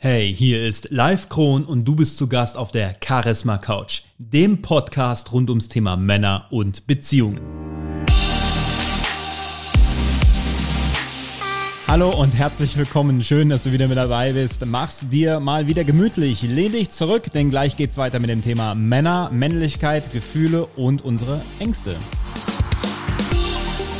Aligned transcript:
Hey, 0.00 0.32
hier 0.32 0.64
ist 0.64 0.92
Live 0.92 1.28
Kron 1.28 1.64
und 1.64 1.84
du 1.84 1.96
bist 1.96 2.18
zu 2.18 2.28
Gast 2.28 2.56
auf 2.56 2.70
der 2.70 2.94
Charisma 3.04 3.58
Couch, 3.58 4.02
dem 4.18 4.62
Podcast 4.62 5.32
rund 5.32 5.50
ums 5.50 5.68
Thema 5.68 5.96
Männer 5.96 6.46
und 6.50 6.86
Beziehungen. 6.86 7.40
Hallo 11.88 12.10
und 12.10 12.36
herzlich 12.36 12.76
willkommen. 12.76 13.24
Schön, 13.24 13.48
dass 13.48 13.64
du 13.64 13.72
wieder 13.72 13.88
mit 13.88 13.96
dabei 13.96 14.34
bist. 14.34 14.64
Mach's 14.64 15.08
dir 15.08 15.40
mal 15.40 15.66
wieder 15.66 15.82
gemütlich. 15.82 16.42
Lehn 16.42 16.70
dich 16.70 16.90
zurück, 16.90 17.32
denn 17.34 17.50
gleich 17.50 17.76
geht's 17.76 17.96
weiter 17.96 18.20
mit 18.20 18.30
dem 18.30 18.42
Thema 18.42 18.76
Männer, 18.76 19.30
Männlichkeit, 19.32 20.12
Gefühle 20.12 20.66
und 20.76 21.04
unsere 21.04 21.42
Ängste. 21.58 21.96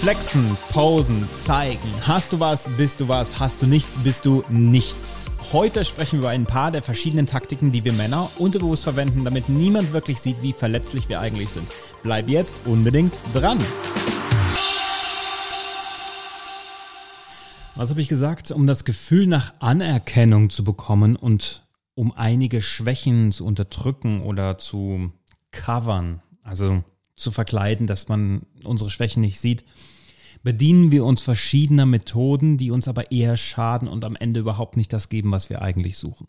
Flexen, 0.00 0.56
posen, 0.70 1.28
zeigen. 1.32 1.80
Hast 2.02 2.32
du 2.32 2.38
was, 2.38 2.70
bist 2.76 3.00
du 3.00 3.08
was. 3.08 3.40
Hast 3.40 3.60
du 3.60 3.66
nichts, 3.66 3.98
bist 3.98 4.24
du 4.24 4.44
nichts. 4.48 5.28
Heute 5.52 5.84
sprechen 5.84 6.12
wir 6.12 6.18
über 6.20 6.28
ein 6.28 6.44
paar 6.44 6.70
der 6.70 6.82
verschiedenen 6.82 7.26
Taktiken, 7.26 7.72
die 7.72 7.82
wir 7.84 7.92
Männer 7.92 8.30
unterbewusst 8.38 8.84
verwenden, 8.84 9.24
damit 9.24 9.48
niemand 9.48 9.92
wirklich 9.92 10.20
sieht, 10.20 10.40
wie 10.40 10.52
verletzlich 10.52 11.08
wir 11.08 11.18
eigentlich 11.20 11.50
sind. 11.50 11.68
Bleib 12.04 12.28
jetzt 12.28 12.56
unbedingt 12.64 13.18
dran. 13.34 13.58
Was 17.74 17.90
habe 17.90 18.00
ich 18.00 18.08
gesagt? 18.08 18.52
Um 18.52 18.68
das 18.68 18.84
Gefühl 18.84 19.26
nach 19.26 19.52
Anerkennung 19.58 20.48
zu 20.50 20.62
bekommen 20.62 21.16
und 21.16 21.66
um 21.96 22.12
einige 22.12 22.62
Schwächen 22.62 23.32
zu 23.32 23.44
unterdrücken 23.44 24.22
oder 24.22 24.58
zu 24.58 25.10
covern, 25.50 26.22
also 26.44 26.84
zu 27.18 27.30
verkleiden, 27.30 27.86
dass 27.86 28.08
man 28.08 28.42
unsere 28.64 28.90
Schwächen 28.90 29.20
nicht 29.20 29.40
sieht, 29.40 29.64
bedienen 30.42 30.92
wir 30.92 31.04
uns 31.04 31.20
verschiedener 31.20 31.86
Methoden, 31.86 32.58
die 32.58 32.70
uns 32.70 32.88
aber 32.88 33.10
eher 33.10 33.36
schaden 33.36 33.88
und 33.88 34.04
am 34.04 34.16
Ende 34.16 34.40
überhaupt 34.40 34.76
nicht 34.76 34.92
das 34.92 35.08
geben, 35.08 35.30
was 35.30 35.50
wir 35.50 35.62
eigentlich 35.62 35.98
suchen. 35.98 36.28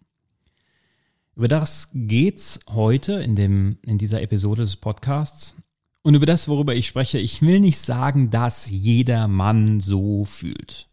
Über 1.35 1.47
das 1.47 1.89
geht's 1.93 2.59
heute 2.67 3.13
in 3.13 3.35
dem, 3.35 3.77
in 3.83 3.97
dieser 3.97 4.21
Episode 4.21 4.63
des 4.63 4.75
Podcasts. 4.75 5.55
Und 6.01 6.15
über 6.15 6.25
das, 6.25 6.47
worüber 6.47 6.75
ich 6.75 6.87
spreche, 6.87 7.17
ich 7.17 7.41
will 7.41 7.59
nicht 7.59 7.77
sagen, 7.77 8.29
dass 8.29 8.69
jeder 8.69 9.27
Mann 9.27 9.79
so 9.79 10.25
fühlt. 10.25 10.89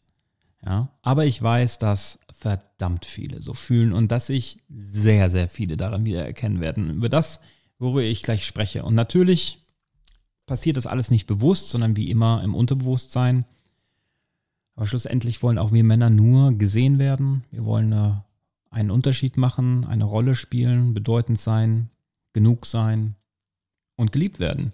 Ja, 0.65 0.92
aber 1.03 1.27
ich 1.27 1.41
weiß, 1.41 1.79
dass 1.79 2.19
verdammt 2.31 3.07
viele 3.07 3.41
so 3.41 3.55
fühlen 3.55 3.92
und 3.92 4.13
dass 4.13 4.27
sich 4.27 4.59
sehr, 4.69 5.31
sehr 5.31 5.48
viele 5.48 5.77
daran 5.77 6.05
wiedererkennen 6.05 6.61
werden. 6.61 6.91
Über 6.91 7.09
das, 7.09 7.41
worüber 7.79 8.03
ich 8.03 8.23
gleich 8.23 8.45
spreche. 8.45 8.85
Und 8.85 8.95
natürlich 8.95 9.66
passiert 10.47 10.77
das 10.77 10.86
alles 10.86 11.11
nicht 11.11 11.27
bewusst, 11.27 11.69
sondern 11.69 11.97
wie 11.97 12.11
immer 12.11 12.42
im 12.42 12.55
Unterbewusstsein. 12.55 13.44
Aber 14.75 14.86
schlussendlich 14.86 15.42
wollen 15.42 15.58
auch 15.58 15.72
wir 15.72 15.84
Männer 15.84 16.11
nur 16.11 16.52
gesehen 16.52 16.98
werden. 16.98 17.44
Wir 17.50 17.64
wollen 17.64 17.92
äh, 17.92 18.12
einen 18.70 18.91
Unterschied 18.91 19.36
machen, 19.36 19.84
eine 19.84 20.05
Rolle 20.05 20.34
spielen, 20.34 20.94
bedeutend 20.94 21.39
sein, 21.39 21.91
genug 22.33 22.67
sein 22.67 23.17
und 23.97 24.12
geliebt 24.12 24.39
werden. 24.39 24.72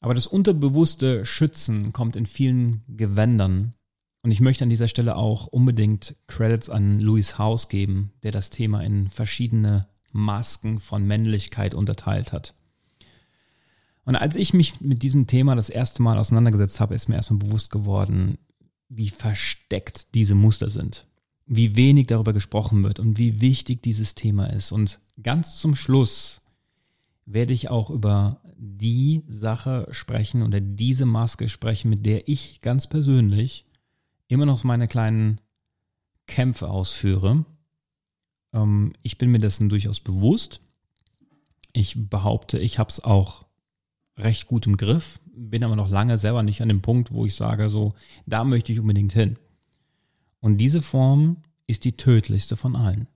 Aber 0.00 0.14
das 0.14 0.26
unterbewusste 0.26 1.26
Schützen 1.26 1.92
kommt 1.92 2.16
in 2.16 2.26
vielen 2.26 2.82
Gewändern. 2.88 3.74
Und 4.22 4.30
ich 4.30 4.40
möchte 4.40 4.64
an 4.64 4.70
dieser 4.70 4.88
Stelle 4.88 5.16
auch 5.16 5.46
unbedingt 5.46 6.14
Credits 6.26 6.68
an 6.68 7.00
Louis 7.00 7.38
House 7.38 7.68
geben, 7.68 8.12
der 8.22 8.32
das 8.32 8.50
Thema 8.50 8.82
in 8.82 9.08
verschiedene 9.08 9.88
Masken 10.12 10.78
von 10.78 11.06
Männlichkeit 11.06 11.74
unterteilt 11.74 12.32
hat. 12.32 12.54
Und 14.04 14.16
als 14.16 14.36
ich 14.36 14.54
mich 14.54 14.80
mit 14.80 15.02
diesem 15.02 15.26
Thema 15.26 15.54
das 15.54 15.70
erste 15.70 16.02
Mal 16.02 16.18
auseinandergesetzt 16.18 16.80
habe, 16.80 16.94
ist 16.94 17.08
mir 17.08 17.16
erstmal 17.16 17.38
bewusst 17.38 17.70
geworden, 17.70 18.38
wie 18.88 19.08
versteckt 19.08 20.14
diese 20.14 20.34
Muster 20.34 20.70
sind, 20.70 21.06
wie 21.46 21.76
wenig 21.76 22.08
darüber 22.08 22.32
gesprochen 22.32 22.82
wird 22.82 22.98
und 22.98 23.18
wie 23.18 23.40
wichtig 23.40 23.82
dieses 23.82 24.14
Thema 24.14 24.46
ist. 24.46 24.72
Und 24.72 24.98
ganz 25.22 25.58
zum 25.58 25.74
Schluss 25.74 26.40
werde 27.24 27.52
ich 27.52 27.70
auch 27.70 27.90
über 27.90 28.40
die 28.56 29.22
Sache 29.28 29.86
sprechen 29.90 30.42
oder 30.42 30.60
diese 30.60 31.06
Maske 31.06 31.48
sprechen, 31.48 31.88
mit 31.88 32.04
der 32.04 32.28
ich 32.28 32.60
ganz 32.60 32.88
persönlich 32.88 33.66
immer 34.28 34.46
noch 34.46 34.64
meine 34.64 34.88
kleinen 34.88 35.40
Kämpfe 36.26 36.68
ausführe. 36.68 37.44
Ähm, 38.52 38.92
ich 39.02 39.18
bin 39.18 39.30
mir 39.30 39.38
dessen 39.38 39.68
durchaus 39.68 40.00
bewusst. 40.00 40.60
Ich 41.72 42.08
behaupte, 42.10 42.58
ich 42.58 42.78
habe 42.78 42.90
es 42.90 43.02
auch 43.02 43.46
recht 44.20 44.46
gut 44.46 44.66
im 44.66 44.76
Griff, 44.76 45.20
bin 45.34 45.64
aber 45.64 45.76
noch 45.76 45.90
lange 45.90 46.18
selber 46.18 46.42
nicht 46.42 46.62
an 46.62 46.68
dem 46.68 46.82
Punkt, 46.82 47.12
wo 47.12 47.26
ich 47.26 47.34
sage, 47.34 47.68
so, 47.68 47.94
da 48.26 48.44
möchte 48.44 48.72
ich 48.72 48.80
unbedingt 48.80 49.12
hin. 49.12 49.38
Und 50.40 50.58
diese 50.58 50.82
Form 50.82 51.38
ist 51.66 51.84
die 51.84 51.92
tödlichste 51.92 52.56
von 52.56 52.76
allen. 52.76 53.08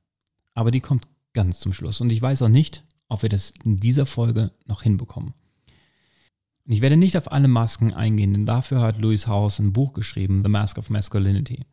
Aber 0.55 0.71
die 0.71 0.81
kommt 0.81 1.07
ganz 1.33 1.61
zum 1.61 1.73
Schluss. 1.73 2.01
Und 2.01 2.11
ich 2.13 2.23
weiß 2.23 2.43
auch 2.43 2.49
nicht, 2.49 2.85
ob 3.09 3.23
wir 3.23 3.29
das 3.29 3.53
in 3.65 3.79
dieser 3.79 4.07
Folge 4.07 4.53
noch 4.67 4.83
hinbekommen. 4.83 5.35
Ich 6.67 6.81
werde 6.81 6.97
nicht 6.97 7.17
auf 7.19 7.31
alle 7.31 7.49
Masken 7.49 7.93
eingehen, 7.93 8.33
denn 8.33 8.47
dafür 8.47 8.81
hat 8.81 8.99
Louis 8.99 9.27
House 9.27 9.59
ein 9.59 9.75
Buch 9.75 9.93
geschrieben, 9.93 10.43
The 10.43 10.49
Mask 10.49 10.79
of 10.79 10.89
Masculinity. 10.89 11.67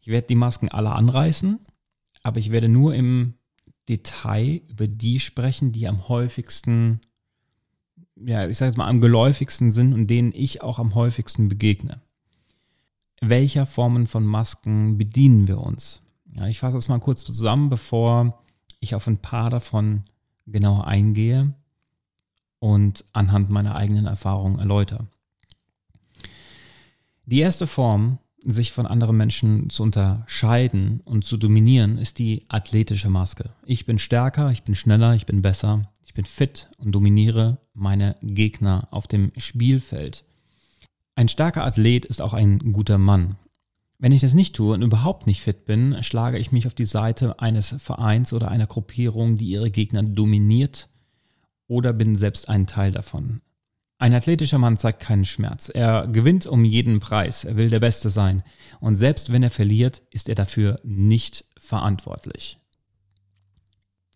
Ich 0.00 0.08
werde 0.08 0.28
die 0.28 0.36
Masken 0.36 0.68
alle 0.68 0.92
anreißen, 0.92 1.58
aber 2.22 2.38
ich 2.38 2.50
werde 2.50 2.68
nur 2.68 2.94
im 2.94 3.34
Detail 3.88 4.62
über 4.68 4.86
die 4.86 5.18
sprechen, 5.18 5.72
die 5.72 5.88
am 5.88 6.08
häufigsten 6.08 7.00
ja, 8.24 8.46
ich 8.46 8.56
sage 8.56 8.70
jetzt 8.70 8.78
mal, 8.78 8.88
am 8.88 9.00
geläufigsten 9.00 9.72
sind 9.72 9.92
und 9.92 10.08
denen 10.08 10.32
ich 10.34 10.62
auch 10.62 10.78
am 10.78 10.94
häufigsten 10.94 11.48
begegne. 11.48 12.00
Welcher 13.20 13.66
Formen 13.66 14.06
von 14.06 14.24
Masken 14.24 14.98
bedienen 14.98 15.46
wir 15.48 15.58
uns? 15.58 16.02
Ja, 16.34 16.46
ich 16.46 16.58
fasse 16.58 16.76
das 16.76 16.88
mal 16.88 17.00
kurz 17.00 17.24
zusammen, 17.24 17.68
bevor 17.68 18.42
ich 18.80 18.94
auf 18.94 19.06
ein 19.06 19.18
paar 19.18 19.50
davon 19.50 20.04
genauer 20.46 20.86
eingehe 20.86 21.54
und 22.58 23.04
anhand 23.12 23.50
meiner 23.50 23.74
eigenen 23.74 24.06
Erfahrungen 24.06 24.58
erläutere. 24.58 25.06
Die 27.26 27.40
erste 27.40 27.66
Form, 27.66 28.18
sich 28.42 28.72
von 28.72 28.86
anderen 28.86 29.16
Menschen 29.16 29.68
zu 29.68 29.82
unterscheiden 29.82 31.00
und 31.04 31.24
zu 31.24 31.36
dominieren, 31.36 31.98
ist 31.98 32.18
die 32.18 32.44
athletische 32.48 33.10
Maske. 33.10 33.50
Ich 33.66 33.84
bin 33.84 33.98
stärker, 33.98 34.50
ich 34.50 34.62
bin 34.62 34.74
schneller, 34.74 35.14
ich 35.14 35.26
bin 35.26 35.42
besser, 35.42 35.90
bin 36.20 36.26
fit 36.26 36.68
und 36.76 36.92
dominiere 36.92 37.56
meine 37.72 38.14
Gegner 38.20 38.88
auf 38.90 39.06
dem 39.06 39.32
Spielfeld. 39.38 40.26
Ein 41.14 41.28
starker 41.28 41.64
Athlet 41.64 42.04
ist 42.04 42.20
auch 42.20 42.34
ein 42.34 42.74
guter 42.74 42.98
Mann. 42.98 43.36
Wenn 43.98 44.12
ich 44.12 44.20
das 44.20 44.34
nicht 44.34 44.54
tue 44.54 44.74
und 44.74 44.82
überhaupt 44.82 45.26
nicht 45.26 45.40
fit 45.40 45.64
bin, 45.64 45.96
schlage 46.02 46.36
ich 46.36 46.52
mich 46.52 46.66
auf 46.66 46.74
die 46.74 46.84
Seite 46.84 47.40
eines 47.40 47.74
Vereins 47.78 48.34
oder 48.34 48.50
einer 48.50 48.66
Gruppierung, 48.66 49.38
die 49.38 49.46
ihre 49.46 49.70
Gegner 49.70 50.02
dominiert 50.02 50.90
oder 51.68 51.94
bin 51.94 52.14
selbst 52.16 52.50
ein 52.50 52.66
Teil 52.66 52.92
davon. 52.92 53.40
Ein 53.96 54.12
athletischer 54.12 54.58
Mann 54.58 54.76
zeigt 54.76 55.00
keinen 55.00 55.24
Schmerz. 55.24 55.70
Er 55.72 56.06
gewinnt 56.06 56.44
um 56.44 56.66
jeden 56.66 57.00
Preis. 57.00 57.44
Er 57.44 57.56
will 57.56 57.70
der 57.70 57.80
Beste 57.80 58.10
sein. 58.10 58.42
Und 58.78 58.96
selbst 58.96 59.32
wenn 59.32 59.42
er 59.42 59.48
verliert, 59.48 60.02
ist 60.10 60.28
er 60.28 60.34
dafür 60.34 60.80
nicht 60.84 61.46
verantwortlich. 61.56 62.59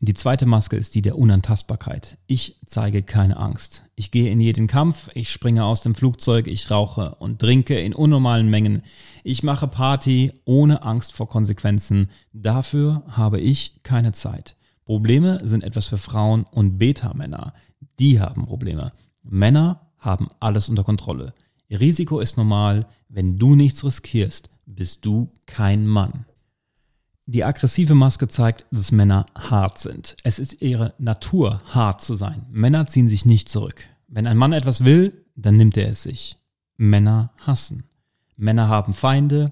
Die 0.04 0.12
zweite 0.12 0.44
Maske 0.44 0.76
ist 0.76 0.94
die 0.94 1.00
der 1.00 1.16
Unantastbarkeit. 1.16 2.19
Ich 2.26 2.60
zeige 2.66 3.03
keine 3.03 3.38
Angst. 3.38 3.84
Ich 3.94 4.10
gehe 4.10 4.31
in 4.31 4.38
jeden 4.38 4.66
Kampf, 4.66 5.09
ich 5.15 5.31
springe 5.31 5.65
aus 5.65 5.81
dem 5.81 5.94
Flugzeug, 5.94 6.47
ich 6.47 6.70
rauche 6.70 7.15
und 7.15 7.38
trinke 7.38 7.81
in 7.81 7.94
unnormalen 7.94 8.50
Mengen. 8.50 8.82
Ich 9.22 9.43
mache 9.43 9.66
Party 9.66 10.32
ohne 10.44 10.82
Angst 10.82 11.14
vor 11.14 11.28
Konsequenzen. 11.28 12.10
Dafür 12.34 13.03
habe 13.09 13.41
ich 13.41 13.82
keine 13.82 14.12
Zeit. 14.12 14.56
Probleme 14.84 15.41
sind 15.44 15.64
etwas 15.64 15.87
für 15.87 15.97
Frauen 15.97 16.44
und 16.50 16.76
Beta-Männer. 16.76 17.54
Die 17.98 18.20
haben 18.20 18.44
Probleme. 18.44 18.93
Männer 19.22 19.91
haben 19.98 20.28
alles 20.38 20.69
unter 20.69 20.84
Kontrolle. 20.84 21.32
Risiko 21.70 22.20
ist 22.20 22.37
normal. 22.37 22.87
Wenn 23.09 23.38
du 23.38 23.54
nichts 23.54 23.82
riskierst, 23.84 24.50
bist 24.66 25.06
du 25.06 25.32
kein 25.47 25.87
Mann. 25.87 26.26
Die 27.27 27.43
aggressive 27.43 27.95
Maske 27.95 28.29
zeigt, 28.29 28.67
dass 28.71 28.93
Männer 28.93 29.25
hart 29.35 29.79
sind. 29.79 30.17
Es 30.25 30.38
ist 30.38 30.61
ihre 30.61 30.93
Natur, 30.99 31.59
hart 31.73 32.03
zu 32.03 32.17
sein. 32.17 32.44
Männer 32.50 32.87
ziehen 32.87 33.09
sich 33.09 33.25
nicht 33.25 33.49
zurück. 33.49 33.87
Wenn 34.09 34.26
ein 34.26 34.37
Mann 34.37 34.53
etwas 34.53 34.85
will, 34.85 35.25
dann 35.35 35.56
nimmt 35.56 35.79
er 35.79 35.88
es 35.88 36.03
sich. 36.03 36.37
Männer 36.76 37.32
hassen. 37.38 37.85
Männer 38.37 38.69
haben 38.69 38.93
Feinde. 38.93 39.49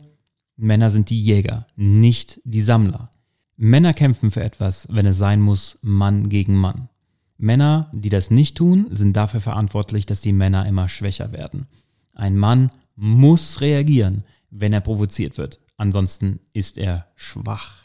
Männer 0.56 0.90
sind 0.90 1.08
die 1.08 1.22
Jäger, 1.22 1.66
nicht 1.74 2.40
die 2.44 2.60
Sammler. 2.60 3.10
Männer 3.56 3.94
kämpfen 3.94 4.30
für 4.30 4.42
etwas, 4.42 4.86
wenn 4.90 5.06
es 5.06 5.16
sein 5.16 5.40
muss, 5.40 5.78
Mann 5.80 6.28
gegen 6.28 6.56
Mann. 6.56 6.90
Männer, 7.38 7.90
die 7.94 8.10
das 8.10 8.30
nicht 8.30 8.56
tun, 8.56 8.86
sind 8.90 9.16
dafür 9.16 9.40
verantwortlich, 9.40 10.04
dass 10.04 10.20
die 10.20 10.32
Männer 10.32 10.66
immer 10.66 10.88
schwächer 10.90 11.32
werden. 11.32 11.66
Ein 12.14 12.36
Mann 12.36 12.70
muss 12.96 13.62
reagieren, 13.62 14.24
wenn 14.50 14.74
er 14.74 14.80
provoziert 14.80 15.38
wird. 15.38 15.58
Ansonsten 15.82 16.38
ist 16.52 16.78
er 16.78 17.08
schwach. 17.16 17.82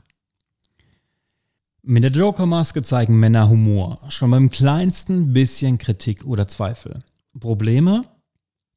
Mit 1.82 2.04
der 2.04 2.12
Joker-Maske 2.12 2.84
zeigen 2.84 3.20
Männer 3.20 3.50
Humor, 3.50 4.02
schon 4.10 4.30
beim 4.30 4.52
kleinsten 4.52 5.34
bisschen 5.34 5.80
Kritik 5.80 6.24
oder 6.24 6.48
Zweifel. 6.48 7.00
Probleme? 7.40 8.04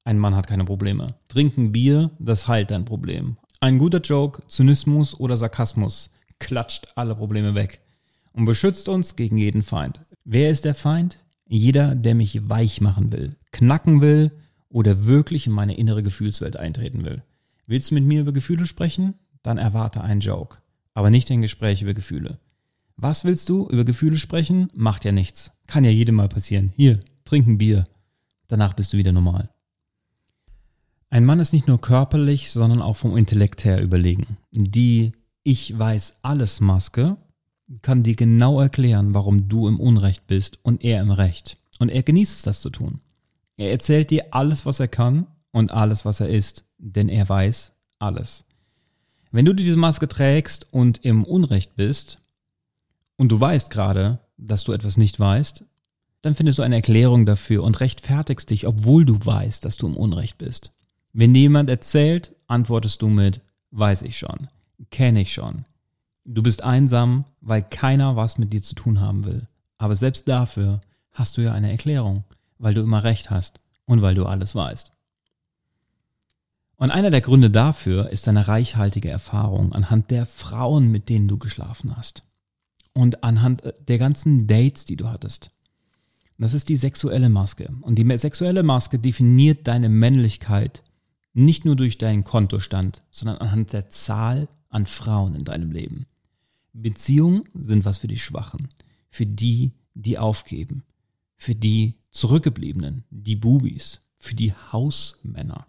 Ein 0.04 0.18
Mann 0.18 0.34
hat 0.34 0.46
keine 0.46 0.64
Probleme. 0.64 1.16
Trinken 1.28 1.70
Bier, 1.70 2.12
das 2.18 2.48
heilt 2.48 2.70
dein 2.70 2.86
Problem. 2.86 3.36
Ein 3.60 3.76
guter 3.76 4.00
Joke, 4.00 4.40
Zynismus 4.46 5.20
oder 5.20 5.36
Sarkasmus 5.36 6.08
klatscht 6.38 6.88
alle 6.94 7.14
Probleme 7.14 7.54
weg 7.54 7.82
und 8.32 8.46
beschützt 8.46 8.88
uns 8.88 9.16
gegen 9.16 9.36
jeden 9.36 9.62
Feind. 9.62 10.00
Wer 10.24 10.50
ist 10.50 10.64
der 10.64 10.74
Feind? 10.74 11.18
Jeder, 11.46 11.94
der 11.94 12.14
mich 12.14 12.48
weich 12.48 12.80
machen 12.80 13.12
will, 13.12 13.36
knacken 13.52 14.00
will 14.00 14.30
oder 14.70 15.04
wirklich 15.04 15.46
in 15.46 15.52
meine 15.52 15.76
innere 15.76 16.02
Gefühlswelt 16.02 16.56
eintreten 16.56 17.04
will. 17.04 17.22
Willst 17.70 17.92
du 17.92 17.94
mit 17.94 18.02
mir 18.02 18.22
über 18.22 18.32
Gefühle 18.32 18.66
sprechen? 18.66 19.14
Dann 19.44 19.56
erwarte 19.56 20.02
einen 20.02 20.20
Joke, 20.20 20.58
aber 20.92 21.08
nicht 21.08 21.30
ein 21.30 21.40
Gespräch 21.40 21.82
über 21.82 21.94
Gefühle. 21.94 22.40
Was 22.96 23.24
willst 23.24 23.48
du 23.48 23.68
über 23.68 23.84
Gefühle 23.84 24.16
sprechen? 24.16 24.70
Macht 24.74 25.04
ja 25.04 25.12
nichts. 25.12 25.52
Kann 25.68 25.84
ja 25.84 25.90
jedem 25.92 26.16
mal 26.16 26.28
passieren. 26.28 26.72
Hier, 26.74 26.98
trink 27.24 27.46
ein 27.46 27.58
Bier. 27.58 27.84
Danach 28.48 28.74
bist 28.74 28.92
du 28.92 28.96
wieder 28.96 29.12
normal. 29.12 29.50
Ein 31.10 31.24
Mann 31.24 31.38
ist 31.38 31.52
nicht 31.52 31.68
nur 31.68 31.80
körperlich, 31.80 32.50
sondern 32.50 32.82
auch 32.82 32.96
vom 32.96 33.16
Intellekt 33.16 33.64
her 33.64 33.80
überlegen. 33.80 34.36
Die 34.50 35.12
Ich 35.44 35.78
weiß 35.78 36.16
alles 36.22 36.60
Maske 36.60 37.18
kann 37.82 38.02
dir 38.02 38.16
genau 38.16 38.60
erklären, 38.60 39.14
warum 39.14 39.48
du 39.48 39.68
im 39.68 39.78
Unrecht 39.78 40.26
bist 40.26 40.58
und 40.64 40.82
er 40.82 41.00
im 41.00 41.12
Recht. 41.12 41.56
Und 41.78 41.90
er 41.90 42.02
genießt 42.02 42.38
es, 42.38 42.42
das 42.42 42.62
zu 42.62 42.70
tun. 42.70 42.98
Er 43.56 43.70
erzählt 43.70 44.10
dir 44.10 44.34
alles, 44.34 44.66
was 44.66 44.80
er 44.80 44.88
kann 44.88 45.28
und 45.52 45.72
alles, 45.72 46.04
was 46.04 46.20
er 46.20 46.28
ist, 46.28 46.64
denn 46.78 47.08
er 47.08 47.28
weiß 47.28 47.72
alles. 47.98 48.44
Wenn 49.32 49.44
du 49.44 49.52
diese 49.52 49.76
Maske 49.76 50.08
trägst 50.08 50.66
und 50.72 51.04
im 51.04 51.24
Unrecht 51.24 51.76
bist 51.76 52.20
und 53.16 53.30
du 53.30 53.40
weißt 53.40 53.70
gerade, 53.70 54.18
dass 54.36 54.64
du 54.64 54.72
etwas 54.72 54.96
nicht 54.96 55.20
weißt, 55.20 55.64
dann 56.22 56.34
findest 56.34 56.58
du 56.58 56.62
eine 56.62 56.76
Erklärung 56.76 57.26
dafür 57.26 57.62
und 57.62 57.80
rechtfertigst 57.80 58.50
dich, 58.50 58.66
obwohl 58.66 59.04
du 59.04 59.18
weißt, 59.24 59.64
dass 59.64 59.76
du 59.76 59.86
im 59.86 59.96
Unrecht 59.96 60.38
bist. 60.38 60.72
Wenn 61.12 61.34
dir 61.34 61.40
jemand 61.40 61.70
erzählt, 61.70 62.34
antwortest 62.46 63.02
du 63.02 63.08
mit, 63.08 63.40
weiß 63.70 64.02
ich 64.02 64.18
schon, 64.18 64.48
kenne 64.90 65.22
ich 65.22 65.32
schon, 65.32 65.64
Du 66.32 66.42
bist 66.42 66.62
einsam, 66.62 67.24
weil 67.40 67.62
keiner 67.62 68.14
was 68.14 68.38
mit 68.38 68.52
dir 68.52 68.62
zu 68.62 68.74
tun 68.74 69.00
haben 69.00 69.24
will. 69.24 69.48
Aber 69.78 69.96
selbst 69.96 70.28
dafür 70.28 70.80
hast 71.10 71.36
du 71.36 71.40
ja 71.40 71.52
eine 71.52 71.70
Erklärung, 71.70 72.24
weil 72.58 72.74
du 72.74 72.82
immer 72.82 73.02
recht 73.02 73.30
hast 73.30 73.58
und 73.86 74.02
weil 74.02 74.14
du 74.14 74.26
alles 74.26 74.54
weißt. 74.54 74.92
Und 76.80 76.90
einer 76.90 77.10
der 77.10 77.20
Gründe 77.20 77.50
dafür 77.50 78.08
ist 78.08 78.26
deine 78.26 78.48
reichhaltige 78.48 79.10
Erfahrung 79.10 79.74
anhand 79.74 80.10
der 80.10 80.24
Frauen, 80.24 80.90
mit 80.90 81.10
denen 81.10 81.28
du 81.28 81.36
geschlafen 81.36 81.94
hast. 81.94 82.22
Und 82.94 83.22
anhand 83.22 83.62
der 83.86 83.98
ganzen 83.98 84.46
Dates, 84.46 84.86
die 84.86 84.96
du 84.96 85.10
hattest. 85.10 85.50
Das 86.38 86.54
ist 86.54 86.70
die 86.70 86.76
sexuelle 86.76 87.28
Maske. 87.28 87.70
Und 87.82 87.96
die 87.96 88.16
sexuelle 88.16 88.62
Maske 88.62 88.98
definiert 88.98 89.68
deine 89.68 89.90
Männlichkeit 89.90 90.82
nicht 91.34 91.66
nur 91.66 91.76
durch 91.76 91.98
deinen 91.98 92.24
Kontostand, 92.24 93.02
sondern 93.10 93.36
anhand 93.36 93.74
der 93.74 93.90
Zahl 93.90 94.48
an 94.70 94.86
Frauen 94.86 95.34
in 95.34 95.44
deinem 95.44 95.72
Leben. 95.72 96.06
Beziehungen 96.72 97.44
sind 97.52 97.84
was 97.84 97.98
für 97.98 98.08
die 98.08 98.18
Schwachen, 98.18 98.68
für 99.10 99.26
die, 99.26 99.72
die 99.92 100.16
aufgeben, 100.16 100.84
für 101.36 101.54
die 101.54 101.96
Zurückgebliebenen, 102.10 103.04
die 103.10 103.36
Bubis, 103.36 104.00
für 104.16 104.34
die 104.34 104.54
Hausmänner. 104.54 105.66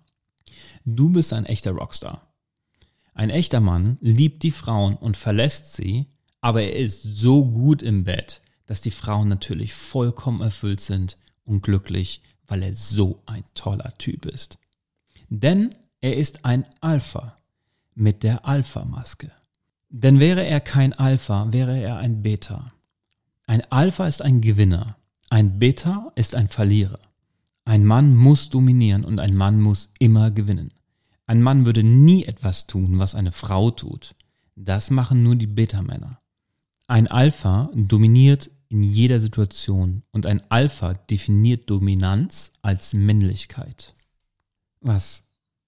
Du 0.86 1.10
bist 1.10 1.34
ein 1.34 1.46
echter 1.46 1.72
Rockstar. 1.72 2.34
Ein 3.14 3.30
echter 3.30 3.60
Mann 3.60 3.98
liebt 4.02 4.44
die 4.44 4.52
Frauen 4.52 4.96
und 4.96 5.18
verlässt 5.18 5.76
sie, 5.76 6.08
aber 6.40 6.64
er 6.64 6.76
ist 6.76 7.04
so 7.04 7.46
gut 7.46 7.82
im 7.82 8.04
Bett, 8.04 8.42
dass 8.66 8.82
die 8.82 8.92
Frauen 8.92 9.28
natürlich 9.28 9.74
vollkommen 9.74 10.42
erfüllt 10.42 10.82
sind 10.82 11.18
und 11.44 11.62
glücklich, 11.62 12.22
weil 12.48 12.64
er 12.64 12.76
so 12.76 13.22
ein 13.26 13.44
toller 13.54 13.98
Typ 13.98 14.26
ist. 14.26 14.58
Denn 15.30 15.70
er 16.00 16.18
ist 16.18 16.46
ein 16.46 16.66
Alpha 16.80 17.38
mit 17.94 18.24
der 18.24 18.46
Alpha-Maske. 18.46 19.32
Denn 19.90 20.20
wäre 20.20 20.46
er 20.46 20.62
kein 20.62 20.94
Alpha, 20.94 21.52
wäre 21.52 21.78
er 21.80 21.98
ein 21.98 22.22
Beta. 22.22 22.72
Ein 23.46 23.62
Alpha 23.72 24.08
ist 24.08 24.22
ein 24.22 24.42
Gewinner, 24.42 24.98
ein 25.30 25.60
Beta 25.60 26.12
ist 26.16 26.34
ein 26.34 26.48
Verlierer. 26.48 27.00
Ein 27.66 27.86
Mann 27.86 28.16
muss 28.16 28.50
dominieren 28.50 29.06
und 29.06 29.20
ein 29.20 29.36
Mann 29.36 29.62
muss 29.62 29.90
immer 30.00 30.32
gewinnen. 30.32 30.74
Ein 31.28 31.42
Mann 31.42 31.66
würde 31.66 31.84
nie 31.84 32.26
etwas 32.26 32.68
tun, 32.68 33.00
was 33.00 33.16
eine 33.16 33.32
Frau 33.32 33.72
tut. 33.72 34.16
Das 34.56 34.90
machen 34.90 35.24
nur 35.24 35.36
die 35.36 35.48
Beta-Männer. 35.48 36.20
Ein 36.88 37.08
Alpha 37.08 37.70
dominiert 37.74 38.52
in 38.68 38.84
jeder 38.84 39.22
Situation 39.22 40.04
und 40.12 40.26
ein 40.26 40.42
Alpha 40.50 40.94
definiert 40.94 41.70
Dominanz 41.70 42.52
als 42.62 42.94
Männlichkeit. 42.94 43.96
Was 44.80 45.24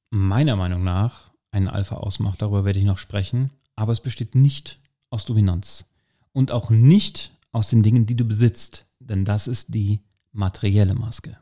meiner 0.10 0.56
Meinung 0.56 0.84
nach 0.84 1.32
einen 1.52 1.68
Alpha 1.68 1.96
ausmacht, 1.98 2.42
darüber 2.42 2.66
werde 2.66 2.80
ich 2.80 2.86
noch 2.86 2.98
sprechen, 2.98 3.52
aber 3.76 3.92
es 3.92 4.02
besteht 4.02 4.36
nicht 4.36 4.80
aus 5.10 5.26
Dominanz 5.26 5.86
und 6.32 6.52
auch 6.52 6.70
nicht 6.70 7.32
aus 7.52 7.70
den 7.70 7.84
Dingen, 7.84 8.06
die 8.06 8.16
du 8.16 8.26
besitzt, 8.26 8.86
denn 9.00 9.26
das 9.26 9.48
ist 9.48 9.74
die 9.74 10.00
materielle 10.32 10.96
Maske. 10.96 11.38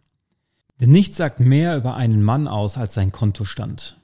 Denn 0.81 0.89
nichts 0.89 1.15
sagt 1.15 1.39
mehr 1.39 1.77
über 1.77 1.95
einen 1.95 2.23
Mann 2.23 2.47
aus 2.47 2.79
als 2.79 2.95
sein 2.95 3.11
Kontostand. 3.11 3.99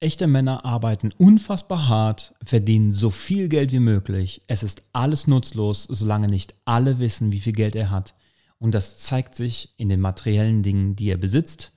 Echte 0.00 0.26
Männer 0.26 0.64
arbeiten 0.64 1.10
unfassbar 1.18 1.86
hart, 1.88 2.34
verdienen 2.42 2.92
so 2.92 3.10
viel 3.10 3.50
Geld 3.50 3.72
wie 3.72 3.78
möglich. 3.78 4.40
Es 4.46 4.62
ist 4.62 4.82
alles 4.94 5.26
nutzlos, 5.26 5.82
solange 5.84 6.28
nicht 6.28 6.54
alle 6.64 6.98
wissen, 6.98 7.30
wie 7.30 7.40
viel 7.40 7.52
Geld 7.52 7.76
er 7.76 7.90
hat. 7.90 8.14
Und 8.58 8.74
das 8.74 8.96
zeigt 8.96 9.34
sich 9.34 9.74
in 9.76 9.90
den 9.90 10.00
materiellen 10.00 10.62
Dingen, 10.62 10.96
die 10.96 11.10
er 11.10 11.18
besitzt. 11.18 11.72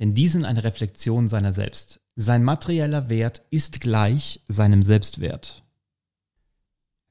Denn 0.00 0.14
die 0.14 0.26
sind 0.26 0.44
eine 0.44 0.64
Reflexion 0.64 1.28
seiner 1.28 1.52
selbst. 1.52 2.00
Sein 2.16 2.42
materieller 2.42 3.08
Wert 3.08 3.42
ist 3.50 3.80
gleich 3.80 4.40
seinem 4.48 4.82
Selbstwert. 4.82 5.62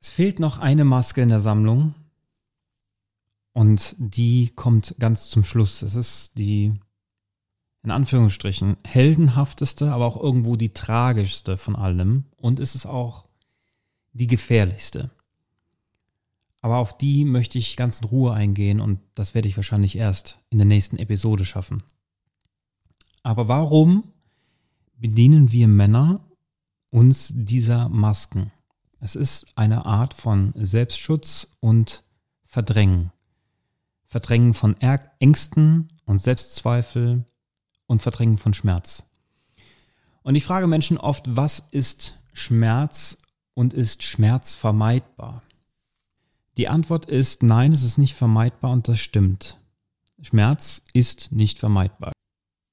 Es 0.01 0.09
fehlt 0.09 0.39
noch 0.39 0.59
eine 0.59 0.83
Maske 0.83 1.21
in 1.21 1.29
der 1.29 1.39
Sammlung 1.39 1.95
und 3.55 3.95
die 3.97 4.51
kommt 4.55 4.95
ganz 4.99 5.29
zum 5.29 5.45
Schluss. 5.45 5.81
Es 5.81 5.95
ist 5.95 6.37
die, 6.37 6.73
in 7.83 7.91
Anführungsstrichen, 7.91 8.75
heldenhafteste, 8.83 9.91
aber 9.91 10.05
auch 10.05 10.21
irgendwo 10.21 10.57
die 10.57 10.73
tragischste 10.73 11.55
von 11.55 11.75
allem 11.75 12.25
und 12.35 12.59
es 12.59 12.75
ist 12.75 12.85
auch 12.85 13.29
die 14.11 14.27
gefährlichste. 14.27 15.09
Aber 16.61 16.77
auf 16.77 16.97
die 16.97 17.23
möchte 17.23 17.57
ich 17.57 17.77
ganz 17.77 18.01
in 18.01 18.07
Ruhe 18.09 18.33
eingehen 18.33 18.81
und 18.81 18.99
das 19.13 19.33
werde 19.33 19.47
ich 19.47 19.55
wahrscheinlich 19.55 19.97
erst 19.97 20.39
in 20.49 20.57
der 20.57 20.67
nächsten 20.67 20.97
Episode 20.97 21.45
schaffen. 21.45 21.81
Aber 23.23 23.47
warum 23.47 24.11
bedienen 24.97 25.53
wir 25.53 25.69
Männer 25.69 26.19
uns 26.89 27.33
dieser 27.33 27.89
Masken. 27.89 28.51
Es 28.99 29.15
ist 29.15 29.47
eine 29.55 29.85
Art 29.85 30.13
von 30.13 30.53
Selbstschutz 30.55 31.57
und 31.59 32.03
Verdrängen. 32.45 33.11
Verdrängen 34.15 34.53
von 34.53 34.77
Ängsten 35.19 35.89
und 36.05 36.21
Selbstzweifel 36.21 37.25
und 37.85 38.01
Verdrängen 38.01 38.37
von 38.37 38.53
Schmerz. 38.53 39.03
Und 40.23 40.35
ich 40.35 40.45
frage 40.45 40.67
Menschen 40.67 40.97
oft, 40.97 41.35
was 41.35 41.67
ist 41.71 42.17
Schmerz 42.31 43.17
und 43.55 43.73
ist 43.73 44.03
Schmerz 44.03 44.55
vermeidbar? 44.55 45.43
Die 46.55 46.69
Antwort 46.69 47.07
ist 47.07 47.43
nein, 47.43 47.73
es 47.73 47.83
ist 47.83 47.97
nicht 47.97 48.13
vermeidbar 48.13 48.71
und 48.71 48.87
das 48.87 49.01
stimmt. 49.01 49.59
Schmerz 50.21 50.81
ist 50.93 51.33
nicht 51.33 51.59
vermeidbar. 51.59 52.13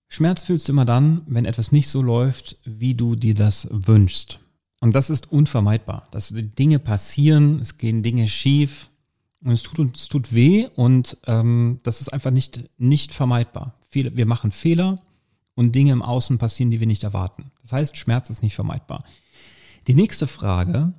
Schmerz 0.09 0.45
fühlst 0.45 0.69
du 0.69 0.73
immer 0.73 0.85
dann, 0.85 1.23
wenn 1.27 1.45
etwas 1.45 1.73
nicht 1.73 1.89
so 1.89 2.03
läuft, 2.03 2.57
wie 2.65 2.95
du 2.95 3.17
dir 3.17 3.35
das 3.35 3.67
wünschst. 3.69 4.39
Und 4.79 4.95
das 4.95 5.11
ist 5.11 5.33
unvermeidbar. 5.33 6.07
Dass 6.13 6.33
Dinge 6.33 6.79
passieren, 6.79 7.59
es 7.59 7.79
gehen 7.79 8.05
Dinge 8.05 8.29
schief 8.29 8.92
und 9.45 9.53
es 9.53 9.63
tut 9.63 9.97
es 9.97 10.09
tut 10.09 10.33
weh 10.33 10.69
und 10.75 11.19
ähm, 11.27 11.81
das 11.83 12.01
ist 12.01 12.13
einfach 12.13 12.31
nicht, 12.31 12.71
nicht 12.79 13.13
vermeidbar. 13.13 13.79
Viele, 13.89 14.17
wir 14.17 14.27
machen 14.27 14.53
Fehler 14.53 14.97
und 15.55 15.75
Dinge 15.75 15.93
im 15.93 16.03
Außen 16.03 16.39
passieren, 16.39 16.71
die 16.71 16.81
wir 16.81 16.87
nicht 16.87 17.05
erwarten. 17.05 17.51
Das 17.63 17.73
heißt, 17.73 17.97
Schmerz 17.97 18.31
ist 18.31 18.43
nicht 18.43 18.55
vermeidbar. 18.55 19.05
Die 19.87 19.95
nächste 19.95 20.27
Frage, 20.27 20.95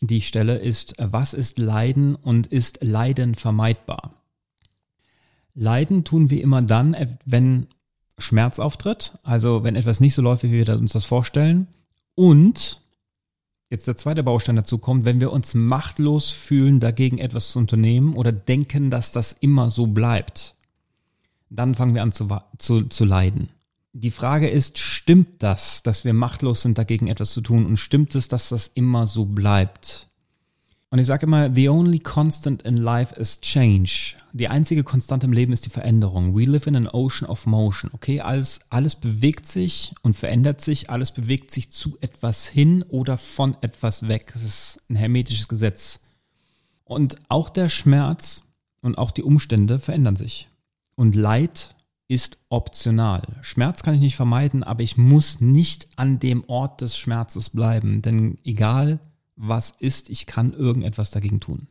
die 0.00 0.18
ich 0.18 0.28
stelle, 0.28 0.56
ist, 0.58 0.94
was 0.98 1.34
ist 1.34 1.58
Leiden 1.58 2.14
und 2.14 2.46
ist 2.46 2.78
Leiden 2.82 3.34
vermeidbar? 3.34 4.14
Leiden 5.54 6.04
tun 6.04 6.30
wir 6.30 6.42
immer 6.42 6.62
dann, 6.62 7.18
wenn 7.24 7.66
Schmerz 8.18 8.58
auftritt, 8.58 9.14
also 9.22 9.64
wenn 9.64 9.76
etwas 9.76 10.00
nicht 10.00 10.14
so 10.14 10.22
läuft, 10.22 10.42
wie 10.42 10.52
wir 10.52 10.68
uns 10.76 10.92
das 10.92 11.04
vorstellen. 11.04 11.66
Und 12.14 12.79
jetzt 13.70 13.86
der 13.86 13.96
zweite 13.96 14.22
Baustein 14.22 14.56
dazu 14.56 14.78
kommt, 14.78 15.04
wenn 15.04 15.20
wir 15.20 15.32
uns 15.32 15.54
machtlos 15.54 16.30
fühlen, 16.30 16.80
dagegen 16.80 17.18
etwas 17.18 17.52
zu 17.52 17.58
unternehmen 17.60 18.14
oder 18.14 18.32
denken, 18.32 18.90
dass 18.90 19.12
das 19.12 19.32
immer 19.32 19.70
so 19.70 19.86
bleibt, 19.86 20.56
dann 21.48 21.74
fangen 21.74 21.94
wir 21.94 22.02
an 22.02 22.12
zu, 22.12 22.28
zu, 22.58 22.82
zu 22.84 23.04
leiden. 23.04 23.48
Die 23.92 24.10
Frage 24.10 24.48
ist, 24.48 24.78
stimmt 24.78 25.42
das, 25.42 25.82
dass 25.82 26.04
wir 26.04 26.12
machtlos 26.12 26.62
sind, 26.62 26.78
dagegen 26.78 27.08
etwas 27.08 27.32
zu 27.32 27.40
tun? 27.40 27.66
Und 27.66 27.76
stimmt 27.76 28.14
es, 28.14 28.28
dass 28.28 28.48
das 28.50 28.68
immer 28.68 29.06
so 29.08 29.24
bleibt? 29.24 30.09
Und 30.92 30.98
ich 30.98 31.06
sage 31.06 31.26
immer, 31.26 31.54
the 31.54 31.68
only 31.68 32.00
constant 32.00 32.62
in 32.62 32.76
life 32.76 33.14
is 33.14 33.40
change. 33.40 34.16
Die 34.32 34.48
einzige 34.48 34.82
Konstante 34.82 35.26
im 35.26 35.32
Leben 35.32 35.52
ist 35.52 35.64
die 35.64 35.70
Veränderung. 35.70 36.36
We 36.36 36.46
live 36.46 36.66
in 36.66 36.74
an 36.74 36.88
ocean 36.88 37.28
of 37.30 37.46
motion. 37.46 37.92
Okay, 37.94 38.20
alles, 38.20 38.60
alles 38.70 38.96
bewegt 38.96 39.46
sich 39.46 39.94
und 40.02 40.16
verändert 40.16 40.60
sich. 40.60 40.90
Alles 40.90 41.12
bewegt 41.12 41.52
sich 41.52 41.70
zu 41.70 41.96
etwas 42.00 42.48
hin 42.48 42.82
oder 42.88 43.18
von 43.18 43.56
etwas 43.60 44.08
weg. 44.08 44.30
Das 44.32 44.42
ist 44.42 44.80
ein 44.88 44.96
hermetisches 44.96 45.46
Gesetz. 45.46 46.00
Und 46.82 47.18
auch 47.28 47.50
der 47.50 47.68
Schmerz 47.68 48.42
und 48.82 48.98
auch 48.98 49.12
die 49.12 49.22
Umstände 49.22 49.78
verändern 49.78 50.16
sich. 50.16 50.48
Und 50.96 51.14
Leid 51.14 51.76
ist 52.08 52.38
optional. 52.48 53.22
Schmerz 53.42 53.84
kann 53.84 53.94
ich 53.94 54.00
nicht 54.00 54.16
vermeiden, 54.16 54.64
aber 54.64 54.82
ich 54.82 54.96
muss 54.96 55.40
nicht 55.40 55.88
an 55.94 56.18
dem 56.18 56.42
Ort 56.48 56.80
des 56.80 56.96
Schmerzes 56.96 57.50
bleiben. 57.50 58.02
Denn 58.02 58.38
egal, 58.44 58.98
was 59.40 59.70
ist, 59.78 60.10
ich 60.10 60.26
kann 60.26 60.52
irgendetwas 60.52 61.10
dagegen 61.10 61.40
tun. 61.40 61.68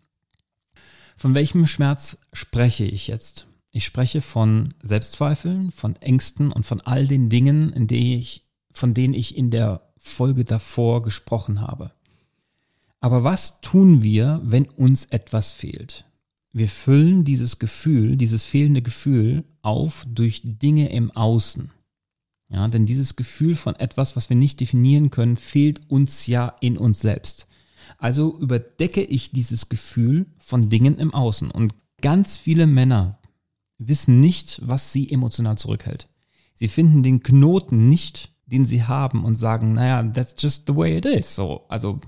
Von 1.15 1.33
welchem 1.33 1.67
Schmerz 1.67 2.17
spreche 2.33 2.85
ich 2.85 3.07
jetzt? 3.07 3.45
Ich 3.71 3.85
spreche 3.85 4.21
von 4.21 4.73
Selbstzweifeln, 4.81 5.71
von 5.71 5.95
Ängsten 5.97 6.51
und 6.51 6.65
von 6.65 6.81
all 6.81 7.07
den 7.07 7.29
Dingen, 7.29 7.71
in 7.71 7.87
denen 7.87 8.19
ich, 8.19 8.47
von 8.71 8.93
denen 8.93 9.13
ich 9.13 9.37
in 9.37 9.51
der 9.51 9.81
Folge 9.97 10.45
davor 10.45 11.03
gesprochen 11.03 11.61
habe. 11.61 11.91
Aber 12.99 13.23
was 13.23 13.61
tun 13.61 14.01
wir, 14.01 14.41
wenn 14.43 14.65
uns 14.65 15.05
etwas 15.05 15.51
fehlt? 15.51 16.05
Wir 16.51 16.67
füllen 16.69 17.23
dieses 17.23 17.59
Gefühl, 17.59 18.17
dieses 18.17 18.45
fehlende 18.45 18.81
Gefühl 18.81 19.43
auf 19.61 20.05
durch 20.09 20.41
Dinge 20.43 20.89
im 20.89 21.11
Außen. 21.11 21.69
Ja, 22.49 22.67
denn 22.67 22.87
dieses 22.87 23.15
Gefühl 23.15 23.55
von 23.55 23.75
etwas, 23.75 24.15
was 24.15 24.29
wir 24.29 24.35
nicht 24.35 24.59
definieren 24.59 25.11
können, 25.11 25.37
fehlt 25.37 25.87
uns 25.91 26.25
ja 26.25 26.55
in 26.61 26.77
uns 26.77 26.99
selbst. 26.99 27.47
Also 27.99 28.39
überdecke 28.39 29.03
ich 29.03 29.31
dieses 29.31 29.69
Gefühl 29.69 30.25
von 30.39 30.69
Dingen 30.69 30.97
im 30.97 31.13
Außen. 31.13 31.51
Und 31.51 31.75
ganz 32.01 32.37
viele 32.37 32.65
Männer 32.65 33.19
wissen 33.77 34.19
nicht, 34.19 34.61
was 34.63 34.91
sie 34.93 35.11
emotional 35.11 35.57
zurückhält. 35.57 36.07
Sie 36.55 36.67
finden 36.67 37.03
den 37.03 37.21
Knoten 37.21 37.89
nicht, 37.89 38.33
den 38.45 38.65
sie 38.65 38.83
haben 38.83 39.23
und 39.23 39.35
sagen, 39.35 39.73
naja, 39.73 40.03
that's 40.03 40.35
just 40.39 40.65
the 40.67 40.75
way 40.75 40.97
it 40.97 41.05
is. 41.05 41.35
So, 41.35 41.65
also 41.69 41.99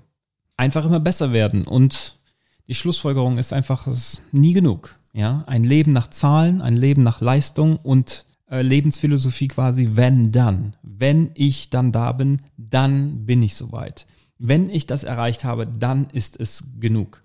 einfach 0.57 0.86
immer 0.86 1.00
besser 1.00 1.33
werden. 1.33 1.67
Und 1.67 2.19
die 2.67 2.74
Schlussfolgerung 2.74 3.38
ist 3.38 3.53
einfach, 3.53 3.88
es 3.88 3.98
ist 3.98 4.21
nie 4.33 4.53
genug. 4.53 4.95
Ja, 5.13 5.43
ein 5.48 5.65
Leben 5.65 5.91
nach 5.91 6.10
Zahlen, 6.10 6.62
ein 6.62 6.77
Leben 6.77 7.03
nach 7.03 7.19
Leistung 7.19 7.75
und 7.75 8.25
äh, 8.50 8.62
Lebensphilosophie 8.62 9.50
quasi, 9.50 9.89
wenn 9.93 10.31
dann. 10.31 10.77
Wenn 10.81 11.31
ich 11.33 11.69
dann 11.69 11.91
da 11.91 12.13
bin, 12.13 12.41
dann 12.57 13.25
bin 13.25 13.43
ich 13.43 13.55
soweit. 13.55 14.05
Wenn 14.43 14.71
ich 14.71 14.88
das 14.88 15.03
erreicht 15.03 15.43
habe, 15.43 15.67
dann 15.67 16.07
ist 16.07 16.39
es 16.39 16.63
genug. 16.79 17.21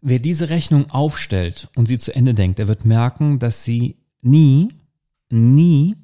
Wer 0.00 0.18
diese 0.18 0.48
Rechnung 0.48 0.90
aufstellt 0.90 1.68
und 1.76 1.86
sie 1.86 1.98
zu 1.98 2.12
Ende 2.16 2.34
denkt, 2.34 2.58
der 2.58 2.66
wird 2.66 2.84
merken, 2.84 3.38
dass 3.38 3.62
sie 3.62 3.94
nie, 4.22 4.70
nie, 5.30 5.94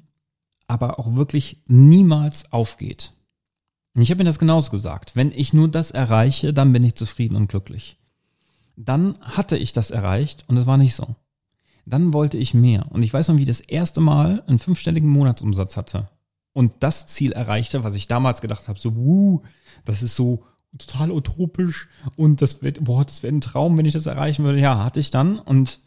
aber 0.65 0.97
auch 0.97 1.15
wirklich 1.15 1.61
niemals 1.67 2.53
aufgeht. 2.53 3.11
Ich 3.95 4.09
habe 4.11 4.19
mir 4.19 4.29
das 4.29 4.39
genauso 4.39 4.71
gesagt. 4.71 5.17
Wenn 5.17 5.33
ich 5.33 5.51
nur 5.51 5.67
das 5.67 5.91
erreiche, 5.91 6.53
dann 6.53 6.71
bin 6.71 6.85
ich 6.85 6.95
zufrieden 6.95 7.35
und 7.35 7.49
glücklich. 7.49 7.97
Dann 8.77 9.17
hatte 9.19 9.57
ich 9.57 9.73
das 9.73 9.91
erreicht 9.91 10.45
und 10.47 10.55
es 10.55 10.65
war 10.65 10.77
nicht 10.77 10.95
so. 10.95 11.17
Dann 11.85 12.13
wollte 12.13 12.37
ich 12.37 12.53
mehr. 12.53 12.89
Und 12.93 13.03
ich 13.03 13.13
weiß 13.13 13.27
noch, 13.27 13.35
wie 13.35 13.41
ich 13.41 13.47
das 13.47 13.59
erste 13.59 13.99
Mal 13.99 14.41
einen 14.47 14.59
fünfstelligen 14.59 15.09
Monatsumsatz 15.09 15.75
hatte 15.75 16.07
und 16.53 16.73
das 16.79 17.07
Ziel 17.07 17.31
erreichte, 17.31 17.83
was 17.83 17.95
ich 17.95 18.07
damals 18.07 18.41
gedacht 18.41 18.67
habe, 18.67 18.79
so, 18.79 18.95
wuh, 18.95 19.41
das 19.85 20.01
ist 20.01 20.15
so 20.15 20.45
total 20.77 21.11
utopisch 21.11 21.87
und 22.15 22.41
das 22.41 22.61
wird, 22.61 22.83
boah, 22.83 23.03
das 23.03 23.23
wäre 23.23 23.33
ein 23.33 23.41
Traum, 23.41 23.77
wenn 23.77 23.85
ich 23.85 23.93
das 23.93 24.05
erreichen 24.05 24.43
würde. 24.43 24.59
Ja, 24.59 24.83
hatte 24.83 24.99
ich 24.99 25.11
dann 25.11 25.39
und 25.39 25.79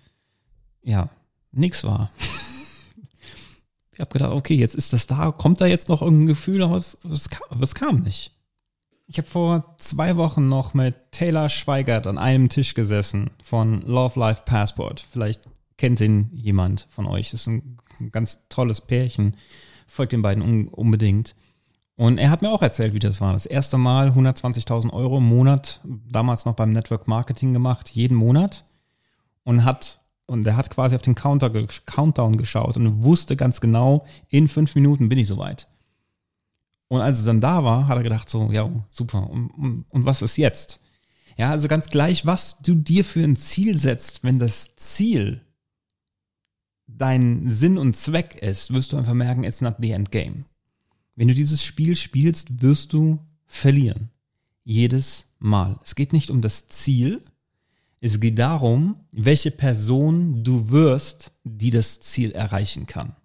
ja, 0.82 1.08
nix 1.52 1.84
war. 1.84 2.10
ich 3.92 4.00
habe 4.00 4.12
gedacht, 4.12 4.32
okay, 4.32 4.54
jetzt 4.54 4.74
ist 4.74 4.92
das 4.92 5.06
da, 5.06 5.32
kommt 5.32 5.60
da 5.60 5.66
jetzt 5.66 5.88
noch 5.88 6.02
irgendein 6.02 6.26
Gefühl, 6.26 6.62
aber 6.62 6.76
es, 6.76 6.98
es, 7.10 7.30
kam, 7.30 7.42
aber 7.50 7.62
es 7.62 7.74
kam 7.74 8.00
nicht. 8.00 8.32
Ich 9.08 9.18
habe 9.18 9.28
vor 9.28 9.76
zwei 9.78 10.16
Wochen 10.16 10.48
noch 10.48 10.74
mit 10.74 10.94
Taylor 11.12 11.48
Schweigert 11.48 12.08
an 12.08 12.18
einem 12.18 12.48
Tisch 12.48 12.74
gesessen 12.74 13.30
von 13.40 13.82
Love 13.82 14.18
Life 14.18 14.42
Passport. 14.44 14.98
Vielleicht 14.98 15.42
kennt 15.76 16.00
ihn 16.00 16.30
jemand 16.32 16.86
von 16.90 17.06
euch. 17.06 17.30
Das 17.30 17.42
ist 17.42 17.46
ein 17.46 17.78
ganz 18.10 18.48
tolles 18.48 18.80
Pärchen. 18.80 19.36
Folgt 19.86 20.12
den 20.12 20.22
beiden 20.22 20.42
un 20.42 20.68
unbedingt. 20.68 21.34
Und 21.96 22.18
er 22.18 22.30
hat 22.30 22.42
mir 22.42 22.50
auch 22.50 22.62
erzählt, 22.62 22.92
wie 22.92 22.98
das 22.98 23.20
war. 23.20 23.32
Das 23.32 23.46
erste 23.46 23.78
Mal 23.78 24.10
120.000 24.10 24.92
Euro 24.92 25.18
im 25.18 25.24
Monat, 25.24 25.80
damals 25.84 26.44
noch 26.44 26.54
beim 26.54 26.70
Network 26.70 27.08
Marketing 27.08 27.54
gemacht, 27.54 27.88
jeden 27.90 28.16
Monat. 28.16 28.66
Und 29.44 29.64
hat, 29.64 30.00
und 30.26 30.46
er 30.46 30.56
hat 30.56 30.68
quasi 30.70 30.94
auf 30.94 31.02
den 31.02 31.14
Counter, 31.14 31.50
Countdown 31.86 32.36
geschaut 32.36 32.76
und 32.76 33.02
wusste 33.02 33.36
ganz 33.36 33.60
genau, 33.60 34.04
in 34.28 34.48
fünf 34.48 34.74
Minuten 34.74 35.08
bin 35.08 35.18
ich 35.18 35.28
soweit. 35.28 35.68
Und 36.88 37.00
als 37.00 37.18
es 37.18 37.24
dann 37.24 37.40
da 37.40 37.64
war, 37.64 37.88
hat 37.88 37.96
er 37.96 38.02
gedacht 38.02 38.28
so, 38.28 38.50
ja, 38.52 38.68
super. 38.90 39.28
Und, 39.30 39.48
und, 39.50 39.84
und 39.88 40.06
was 40.06 40.22
ist 40.22 40.36
jetzt? 40.36 40.80
Ja, 41.38 41.50
also 41.50 41.68
ganz 41.68 41.88
gleich, 41.88 42.26
was 42.26 42.58
du 42.58 42.74
dir 42.74 43.04
für 43.04 43.22
ein 43.22 43.36
Ziel 43.36 43.76
setzt, 43.76 44.22
wenn 44.22 44.38
das 44.38 44.76
Ziel 44.76 45.45
dein 46.86 47.48
Sinn 47.48 47.78
und 47.78 47.96
Zweck 47.96 48.36
ist, 48.36 48.72
wirst 48.72 48.92
du 48.92 48.96
einfach 48.96 49.14
merken, 49.14 49.44
it's 49.44 49.60
not 49.60 49.76
the 49.80 49.90
end 49.90 50.10
game. 50.10 50.44
Wenn 51.14 51.28
du 51.28 51.34
dieses 51.34 51.64
Spiel 51.64 51.96
spielst, 51.96 52.62
wirst 52.62 52.92
du 52.92 53.18
verlieren. 53.46 54.10
Jedes 54.64 55.26
Mal. 55.38 55.78
Es 55.84 55.94
geht 55.94 56.12
nicht 56.12 56.30
um 56.30 56.42
das 56.42 56.68
Ziel. 56.68 57.22
Es 58.00 58.20
geht 58.20 58.38
darum, 58.38 58.96
welche 59.12 59.50
Person 59.50 60.44
du 60.44 60.70
wirst, 60.70 61.32
die 61.44 61.70
das 61.70 62.00
Ziel 62.00 62.32
erreichen 62.32 62.86
kann. 62.86 63.16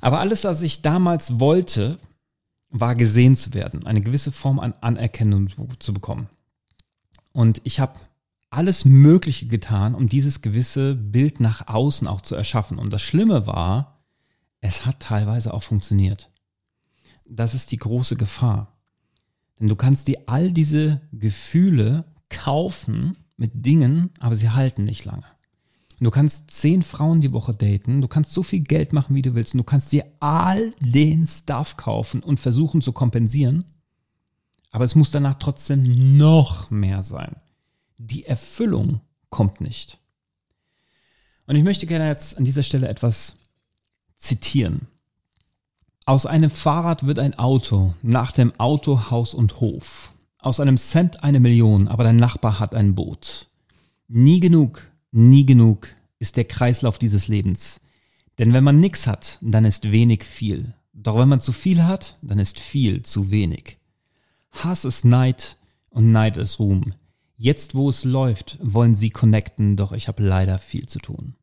Aber 0.00 0.20
alles, 0.20 0.44
was 0.44 0.62
ich 0.62 0.82
damals 0.82 1.40
wollte, 1.40 1.98
war 2.68 2.94
gesehen 2.94 3.36
zu 3.36 3.54
werden, 3.54 3.86
eine 3.86 4.00
gewisse 4.00 4.32
Form 4.32 4.58
an 4.58 4.74
Anerkennung 4.80 5.48
zu 5.78 5.94
bekommen. 5.94 6.28
Und 7.32 7.60
ich 7.64 7.80
habe 7.80 7.98
alles 8.54 8.84
Mögliche 8.84 9.46
getan, 9.46 9.94
um 9.94 10.08
dieses 10.08 10.40
gewisse 10.40 10.94
Bild 10.94 11.40
nach 11.40 11.68
außen 11.68 12.06
auch 12.06 12.20
zu 12.20 12.34
erschaffen. 12.34 12.78
Und 12.78 12.92
das 12.92 13.02
Schlimme 13.02 13.46
war, 13.46 14.04
es 14.60 14.86
hat 14.86 15.00
teilweise 15.00 15.52
auch 15.52 15.62
funktioniert. 15.62 16.30
Das 17.26 17.54
ist 17.54 17.72
die 17.72 17.78
große 17.78 18.16
Gefahr. 18.16 18.78
Denn 19.58 19.68
du 19.68 19.76
kannst 19.76 20.08
dir 20.08 20.20
all 20.26 20.52
diese 20.52 21.00
Gefühle 21.12 22.04
kaufen 22.28 23.16
mit 23.36 23.66
Dingen, 23.66 24.10
aber 24.20 24.36
sie 24.36 24.50
halten 24.50 24.84
nicht 24.84 25.04
lange. 25.04 25.24
Du 26.00 26.10
kannst 26.10 26.50
zehn 26.50 26.82
Frauen 26.82 27.20
die 27.20 27.32
Woche 27.32 27.54
daten, 27.54 28.02
du 28.02 28.08
kannst 28.08 28.32
so 28.32 28.42
viel 28.42 28.60
Geld 28.60 28.92
machen, 28.92 29.14
wie 29.14 29.22
du 29.22 29.34
willst, 29.34 29.54
und 29.54 29.58
du 29.58 29.64
kannst 29.64 29.92
dir 29.92 30.04
all 30.20 30.72
den 30.80 31.26
Stuff 31.26 31.76
kaufen 31.76 32.22
und 32.22 32.40
versuchen 32.40 32.82
zu 32.82 32.92
kompensieren, 32.92 33.64
aber 34.70 34.84
es 34.84 34.96
muss 34.96 35.10
danach 35.10 35.36
trotzdem 35.36 36.16
noch 36.16 36.70
mehr 36.70 37.02
sein. 37.02 37.36
Die 37.96 38.24
Erfüllung 38.24 39.00
kommt 39.30 39.60
nicht. 39.60 39.98
Und 41.46 41.56
ich 41.56 41.64
möchte 41.64 41.86
gerne 41.86 42.08
jetzt 42.08 42.38
an 42.38 42.44
dieser 42.44 42.62
Stelle 42.62 42.88
etwas 42.88 43.36
zitieren. 44.16 44.88
Aus 46.06 46.26
einem 46.26 46.50
Fahrrad 46.50 47.06
wird 47.06 47.18
ein 47.18 47.38
Auto, 47.38 47.94
nach 48.02 48.32
dem 48.32 48.52
Auto 48.58 49.10
Haus 49.10 49.34
und 49.34 49.60
Hof. 49.60 50.12
Aus 50.38 50.60
einem 50.60 50.76
Cent 50.76 51.24
eine 51.24 51.40
Million, 51.40 51.88
aber 51.88 52.04
dein 52.04 52.16
Nachbar 52.16 52.58
hat 52.58 52.74
ein 52.74 52.94
Boot. 52.94 53.48
Nie 54.08 54.40
genug, 54.40 54.86
nie 55.12 55.46
genug 55.46 55.88
ist 56.18 56.36
der 56.36 56.44
Kreislauf 56.44 56.98
dieses 56.98 57.28
Lebens. 57.28 57.80
Denn 58.38 58.52
wenn 58.52 58.64
man 58.64 58.80
nichts 58.80 59.06
hat, 59.06 59.38
dann 59.40 59.64
ist 59.64 59.90
wenig 59.92 60.24
viel. 60.24 60.74
Doch 60.92 61.18
wenn 61.18 61.28
man 61.28 61.40
zu 61.40 61.52
viel 61.52 61.84
hat, 61.84 62.18
dann 62.22 62.38
ist 62.38 62.60
viel 62.60 63.02
zu 63.02 63.30
wenig. 63.30 63.78
Hass 64.52 64.84
ist 64.84 65.04
Neid 65.04 65.56
und 65.90 66.12
Neid 66.12 66.36
ist 66.36 66.58
Ruhm. 66.58 66.94
Jetzt, 67.44 67.74
wo 67.74 67.90
es 67.90 68.04
läuft, 68.04 68.56
wollen 68.62 68.94
sie 68.94 69.10
connecten, 69.10 69.76
doch 69.76 69.92
ich 69.92 70.08
habe 70.08 70.22
leider 70.22 70.56
viel 70.56 70.86
zu 70.86 70.98
tun. 70.98 71.34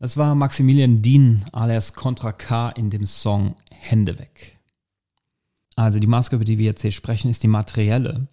Das 0.00 0.16
war 0.16 0.34
Maximilian 0.34 1.02
Dien 1.02 1.44
alias 1.52 1.92
Contra 1.92 2.32
K 2.32 2.70
in 2.70 2.90
dem 2.90 3.06
Song 3.06 3.54
Hände 3.70 4.18
weg. 4.18 4.58
Also 5.76 6.00
die 6.00 6.08
Maske, 6.08 6.34
über 6.34 6.44
die 6.44 6.58
wir 6.58 6.64
jetzt 6.64 6.82
hier 6.82 6.90
sprechen, 6.90 7.30
ist 7.30 7.44
die 7.44 7.48
materielle. 7.48 8.26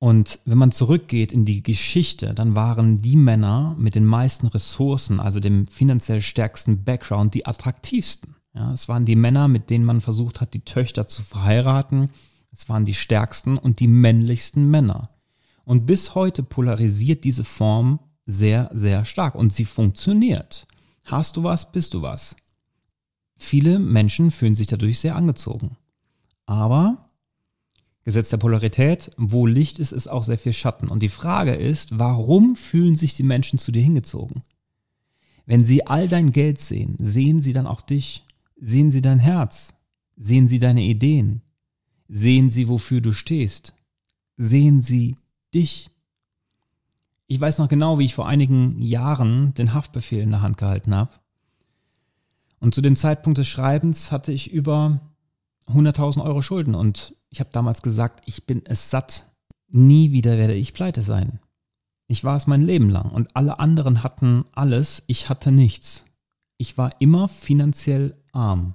Und 0.00 0.40
wenn 0.44 0.58
man 0.58 0.72
zurückgeht 0.72 1.30
in 1.30 1.44
die 1.44 1.62
Geschichte, 1.62 2.34
dann 2.34 2.56
waren 2.56 3.00
die 3.00 3.14
Männer 3.14 3.76
mit 3.78 3.94
den 3.94 4.06
meisten 4.06 4.48
Ressourcen, 4.48 5.20
also 5.20 5.38
dem 5.38 5.68
finanziell 5.68 6.20
stärksten 6.20 6.82
Background, 6.82 7.34
die 7.34 7.46
attraktivsten. 7.46 8.34
Ja, 8.54 8.72
es 8.72 8.88
waren 8.88 9.04
die 9.04 9.14
Männer, 9.14 9.46
mit 9.46 9.70
denen 9.70 9.84
man 9.84 10.00
versucht 10.00 10.40
hat, 10.40 10.52
die 10.52 10.64
Töchter 10.64 11.06
zu 11.06 11.22
verheiraten. 11.22 12.10
Es 12.52 12.68
waren 12.68 12.84
die 12.84 12.94
stärksten 12.94 13.56
und 13.58 13.80
die 13.80 13.86
männlichsten 13.86 14.70
Männer. 14.70 15.10
Und 15.64 15.86
bis 15.86 16.14
heute 16.14 16.42
polarisiert 16.42 17.24
diese 17.24 17.44
Form 17.44 18.00
sehr, 18.26 18.70
sehr 18.72 19.04
stark 19.04 19.34
und 19.34 19.52
sie 19.52 19.64
funktioniert. 19.64 20.66
Hast 21.04 21.36
du 21.36 21.42
was, 21.42 21.70
bist 21.72 21.94
du 21.94 22.02
was. 22.02 22.36
Viele 23.36 23.78
Menschen 23.78 24.30
fühlen 24.30 24.54
sich 24.54 24.66
dadurch 24.66 25.00
sehr 25.00 25.16
angezogen. 25.16 25.76
Aber 26.46 27.10
Gesetz 28.04 28.30
der 28.30 28.38
Polarität, 28.38 29.10
wo 29.16 29.46
Licht 29.46 29.78
ist, 29.78 29.92
ist 29.92 30.08
auch 30.08 30.24
sehr 30.24 30.38
viel 30.38 30.52
Schatten. 30.52 30.88
Und 30.88 31.02
die 31.02 31.08
Frage 31.08 31.54
ist, 31.54 31.98
warum 31.98 32.56
fühlen 32.56 32.96
sich 32.96 33.14
die 33.14 33.22
Menschen 33.22 33.58
zu 33.58 33.72
dir 33.72 33.82
hingezogen? 33.82 34.42
Wenn 35.46 35.64
sie 35.64 35.86
all 35.86 36.08
dein 36.08 36.32
Geld 36.32 36.58
sehen, 36.60 36.96
sehen 36.98 37.42
sie 37.42 37.52
dann 37.52 37.66
auch 37.66 37.80
dich? 37.80 38.24
Sehen 38.60 38.90
sie 38.90 39.02
dein 39.02 39.18
Herz? 39.18 39.74
Sehen 40.16 40.48
sie 40.48 40.58
deine 40.58 40.82
Ideen? 40.82 41.42
Sehen 42.12 42.50
sie, 42.50 42.66
wofür 42.66 43.00
du 43.00 43.12
stehst? 43.12 43.72
Sehen 44.36 44.82
sie 44.82 45.16
dich? 45.54 45.90
Ich 47.28 47.40
weiß 47.40 47.58
noch 47.58 47.68
genau, 47.68 48.00
wie 48.00 48.04
ich 48.04 48.14
vor 48.16 48.26
einigen 48.26 48.82
Jahren 48.82 49.54
den 49.54 49.72
Haftbefehl 49.74 50.20
in 50.20 50.32
der 50.32 50.42
Hand 50.42 50.58
gehalten 50.58 50.92
habe. 50.92 51.12
Und 52.58 52.74
zu 52.74 52.80
dem 52.80 52.96
Zeitpunkt 52.96 53.38
des 53.38 53.46
Schreibens 53.46 54.10
hatte 54.10 54.32
ich 54.32 54.50
über 54.50 55.00
100.000 55.68 56.22
Euro 56.24 56.42
Schulden 56.42 56.74
und 56.74 57.14
ich 57.28 57.38
habe 57.38 57.50
damals 57.52 57.80
gesagt, 57.80 58.22
ich 58.26 58.44
bin 58.44 58.66
es 58.66 58.90
satt. 58.90 59.30
Nie 59.68 60.10
wieder 60.10 60.36
werde 60.36 60.54
ich 60.54 60.74
pleite 60.74 61.02
sein. 61.02 61.38
Ich 62.08 62.24
war 62.24 62.36
es 62.36 62.48
mein 62.48 62.62
Leben 62.62 62.90
lang 62.90 63.08
und 63.12 63.36
alle 63.36 63.60
anderen 63.60 64.02
hatten 64.02 64.44
alles, 64.50 65.04
ich 65.06 65.28
hatte 65.28 65.52
nichts. 65.52 66.04
Ich 66.56 66.76
war 66.76 67.00
immer 67.00 67.28
finanziell 67.28 68.16
arm. 68.32 68.74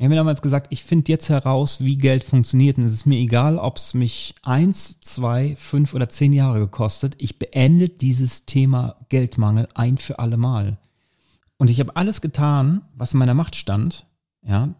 Ich 0.00 0.04
habe 0.04 0.14
mir 0.14 0.20
damals 0.20 0.40
gesagt, 0.40 0.68
ich 0.70 0.82
finde 0.82 1.12
jetzt 1.12 1.28
heraus, 1.28 1.84
wie 1.84 1.98
Geld 1.98 2.24
funktioniert 2.24 2.78
und 2.78 2.84
es 2.84 2.94
ist 2.94 3.04
mir 3.04 3.18
egal, 3.18 3.58
ob 3.58 3.76
es 3.76 3.92
mich 3.92 4.34
eins, 4.42 4.98
zwei, 5.02 5.54
fünf 5.56 5.92
oder 5.92 6.08
zehn 6.08 6.32
Jahre 6.32 6.58
gekostet. 6.58 7.16
Ich 7.18 7.38
beende 7.38 7.90
dieses 7.90 8.46
Thema 8.46 8.96
Geldmangel 9.10 9.68
ein 9.74 9.98
für 9.98 10.18
alle 10.18 10.38
Mal. 10.38 10.78
Und 11.58 11.68
ich 11.68 11.80
habe 11.80 11.96
alles 11.96 12.22
getan, 12.22 12.80
was 12.94 13.12
in 13.12 13.18
meiner 13.18 13.34
Macht 13.34 13.56
stand, 13.56 14.06
ja, 14.42 14.74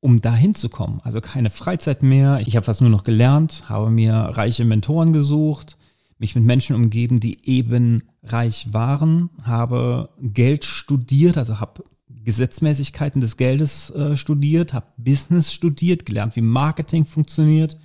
um 0.00 0.20
dahin 0.20 0.56
zu 0.56 0.70
kommen. 0.70 1.00
Also 1.04 1.20
keine 1.20 1.50
Freizeit 1.50 2.02
mehr. 2.02 2.40
Ich 2.44 2.56
habe 2.56 2.66
fast 2.66 2.80
nur 2.80 2.90
noch 2.90 3.04
gelernt, 3.04 3.68
habe 3.68 3.90
mir 3.90 4.12
reiche 4.12 4.64
Mentoren 4.64 5.12
gesucht, 5.12 5.76
mich 6.18 6.34
mit 6.34 6.42
Menschen 6.42 6.74
umgeben, 6.74 7.20
die 7.20 7.48
eben 7.48 8.02
reich 8.24 8.72
waren, 8.72 9.30
habe 9.44 10.08
Geld 10.20 10.64
studiert, 10.64 11.38
also 11.38 11.60
habe 11.60 11.84
Gesetzmäßigkeiten 12.26 13.20
des 13.20 13.36
Geldes 13.36 13.90
äh, 13.90 14.16
studiert, 14.16 14.72
habe 14.72 14.86
Business 14.96 15.52
studiert, 15.52 16.04
gelernt, 16.04 16.34
wie 16.34 16.40
Marketing 16.42 17.04
funktioniert, 17.04 17.78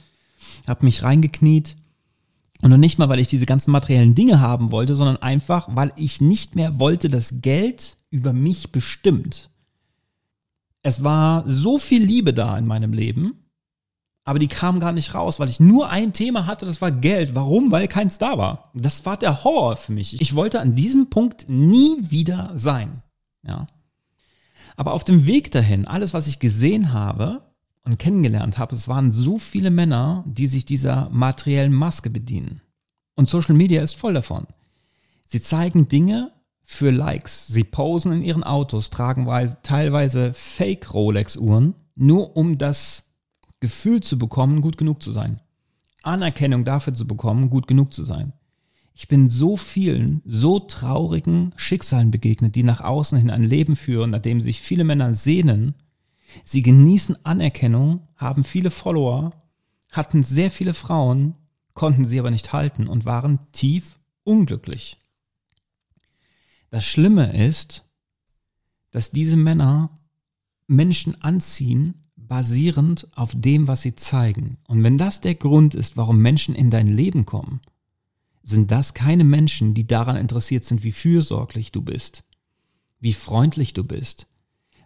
habe 0.67 0.83
mich 0.83 1.03
reingekniet. 1.03 1.77
Und 2.63 2.71
noch 2.71 2.77
nicht 2.77 2.97
mal, 2.97 3.07
weil 3.07 3.19
ich 3.19 3.27
diese 3.27 3.45
ganzen 3.45 3.71
materiellen 3.71 4.15
Dinge 4.15 4.39
haben 4.39 4.71
wollte, 4.71 4.95
sondern 4.95 5.17
einfach, 5.17 5.67
weil 5.71 5.93
ich 5.95 6.21
nicht 6.21 6.55
mehr 6.55 6.79
wollte, 6.79 7.07
dass 7.07 7.41
Geld 7.41 7.97
über 8.09 8.33
mich 8.33 8.71
bestimmt. 8.71 9.51
Es 10.83 11.03
war 11.03 11.43
so 11.47 11.77
viel 11.77 12.03
Liebe 12.03 12.33
da 12.33 12.57
in 12.57 12.65
meinem 12.65 12.93
Leben, 12.93 13.35
aber 14.23 14.39
die 14.39 14.47
kam 14.47 14.79
gar 14.79 14.91
nicht 14.91 15.13
raus, 15.13 15.39
weil 15.39 15.49
ich 15.49 15.59
nur 15.59 15.89
ein 15.89 16.13
Thema 16.13 16.47
hatte, 16.47 16.65
das 16.65 16.81
war 16.81 16.91
Geld. 16.91 17.35
Warum? 17.35 17.71
Weil 17.71 17.87
keins 17.87 18.17
da 18.17 18.39
war. 18.39 18.71
Das 18.73 19.05
war 19.05 19.17
der 19.17 19.43
Horror 19.43 19.75
für 19.75 19.91
mich. 19.91 20.19
Ich 20.19 20.33
wollte 20.33 20.61
an 20.61 20.73
diesem 20.73 21.11
Punkt 21.11 21.45
nie 21.47 21.95
wieder 21.99 22.51
sein. 22.55 23.03
Ja. 23.47 23.67
Aber 24.81 24.93
auf 24.93 25.03
dem 25.03 25.27
Weg 25.27 25.51
dahin, 25.51 25.85
alles, 25.85 26.15
was 26.15 26.25
ich 26.25 26.39
gesehen 26.39 26.91
habe 26.91 27.43
und 27.83 27.99
kennengelernt 27.99 28.57
habe, 28.57 28.73
es 28.73 28.87
waren 28.87 29.11
so 29.11 29.37
viele 29.37 29.69
Männer, 29.69 30.25
die 30.27 30.47
sich 30.47 30.65
dieser 30.65 31.07
materiellen 31.11 31.71
Maske 31.71 32.09
bedienen. 32.09 32.61
Und 33.13 33.29
Social 33.29 33.53
Media 33.53 33.83
ist 33.83 33.95
voll 33.95 34.15
davon. 34.15 34.47
Sie 35.27 35.39
zeigen 35.39 35.87
Dinge, 35.87 36.31
für 36.63 36.89
Likes. 36.89 37.45
Sie 37.45 37.63
posen 37.63 38.11
in 38.11 38.23
ihren 38.23 38.43
Autos, 38.43 38.89
tragen 38.89 39.27
teilweise 39.61 40.33
Fake 40.33 40.91
Rolex-Uhren, 40.95 41.75
nur 41.93 42.35
um 42.35 42.57
das 42.57 43.03
Gefühl 43.59 44.01
zu 44.01 44.17
bekommen, 44.17 44.61
gut 44.61 44.79
genug 44.79 45.03
zu 45.03 45.11
sein. 45.11 45.41
Anerkennung 46.01 46.65
dafür 46.65 46.95
zu 46.95 47.05
bekommen, 47.05 47.51
gut 47.51 47.67
genug 47.67 47.93
zu 47.93 48.03
sein. 48.03 48.33
Ich 48.93 49.07
bin 49.07 49.29
so 49.29 49.57
vielen, 49.57 50.21
so 50.25 50.59
traurigen 50.59 51.53
Schicksalen 51.55 52.11
begegnet, 52.11 52.55
die 52.55 52.63
nach 52.63 52.81
außen 52.81 53.17
hin 53.17 53.29
ein 53.29 53.43
Leben 53.43 53.75
führen, 53.75 54.11
nach 54.11 54.19
dem 54.19 54.41
sich 54.41 54.61
viele 54.61 54.83
Männer 54.83 55.13
sehnen. 55.13 55.75
Sie 56.43 56.61
genießen 56.61 57.25
Anerkennung, 57.25 58.07
haben 58.15 58.43
viele 58.43 58.71
Follower, 58.71 59.31
hatten 59.91 60.23
sehr 60.23 60.51
viele 60.51 60.73
Frauen, 60.73 61.35
konnten 61.73 62.05
sie 62.05 62.19
aber 62.19 62.31
nicht 62.31 62.53
halten 62.53 62.87
und 62.87 63.05
waren 63.05 63.39
tief 63.51 63.99
unglücklich. 64.23 64.97
Das 66.69 66.85
Schlimme 66.85 67.33
ist, 67.47 67.85
dass 68.91 69.11
diese 69.11 69.37
Männer 69.37 69.99
Menschen 70.67 71.21
anziehen, 71.21 71.95
basierend 72.15 73.07
auf 73.15 73.33
dem, 73.35 73.67
was 73.67 73.81
sie 73.81 73.95
zeigen. 73.95 74.57
Und 74.67 74.83
wenn 74.83 74.97
das 74.97 75.19
der 75.19 75.35
Grund 75.35 75.75
ist, 75.75 75.97
warum 75.97 76.19
Menschen 76.19 76.55
in 76.55 76.69
dein 76.69 76.87
Leben 76.87 77.25
kommen, 77.25 77.59
sind 78.43 78.71
das 78.71 78.93
keine 78.93 79.23
Menschen, 79.23 79.73
die 79.73 79.85
daran 79.85 80.15
interessiert 80.15 80.65
sind, 80.65 80.83
wie 80.83 80.91
fürsorglich 80.91 81.71
du 81.71 81.81
bist, 81.81 82.23
wie 82.99 83.13
freundlich 83.13 83.73
du 83.73 83.83
bist, 83.83 84.27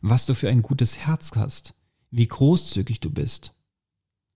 was 0.01 0.25
du 0.25 0.33
für 0.33 0.49
ein 0.49 0.61
gutes 0.61 0.97
Herz 0.99 1.31
hast, 1.35 1.73
wie 2.11 2.27
großzügig 2.27 2.99
du 2.99 3.09
bist. 3.09 3.53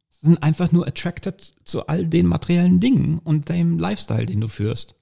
Sie 0.09 0.25
sind 0.25 0.43
einfach 0.43 0.71
nur 0.71 0.87
attracted 0.87 1.53
zu 1.63 1.87
all 1.87 2.07
den 2.07 2.25
materiellen 2.25 2.79
Dingen 2.79 3.19
und 3.19 3.49
dem 3.49 3.77
Lifestyle, 3.77 4.25
den 4.25 4.41
du 4.41 4.47
führst. 4.47 4.95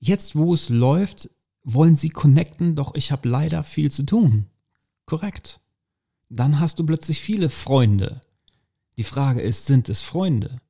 Jetzt, 0.00 0.36
wo 0.36 0.54
es 0.54 0.68
läuft, 0.68 1.30
wollen 1.64 1.96
sie 1.96 2.10
connecten, 2.10 2.74
doch 2.74 2.94
ich 2.94 3.10
habe 3.12 3.28
leider 3.28 3.64
viel 3.64 3.90
zu 3.90 4.04
tun. 4.04 4.46
Korrekt. 5.06 5.60
Dann 6.28 6.60
hast 6.60 6.78
du 6.78 6.84
plötzlich 6.84 7.20
viele 7.20 7.48
Freunde. 7.48 8.20
Die 8.96 9.04
Frage 9.04 9.40
ist, 9.40 9.66
sind 9.66 9.88
es 9.88 10.02
Freunde? 10.02 10.60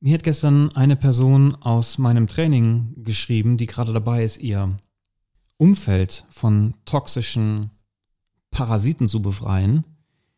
Mir 0.00 0.14
hat 0.14 0.22
gestern 0.22 0.70
eine 0.76 0.94
Person 0.94 1.56
aus 1.56 1.98
meinem 1.98 2.28
Training 2.28 2.94
geschrieben, 3.02 3.56
die 3.56 3.66
gerade 3.66 3.92
dabei 3.92 4.22
ist, 4.22 4.38
ihr 4.38 4.78
Umfeld 5.56 6.24
von 6.28 6.74
toxischen 6.84 7.70
Parasiten 8.52 9.08
zu 9.08 9.20
befreien, 9.20 9.84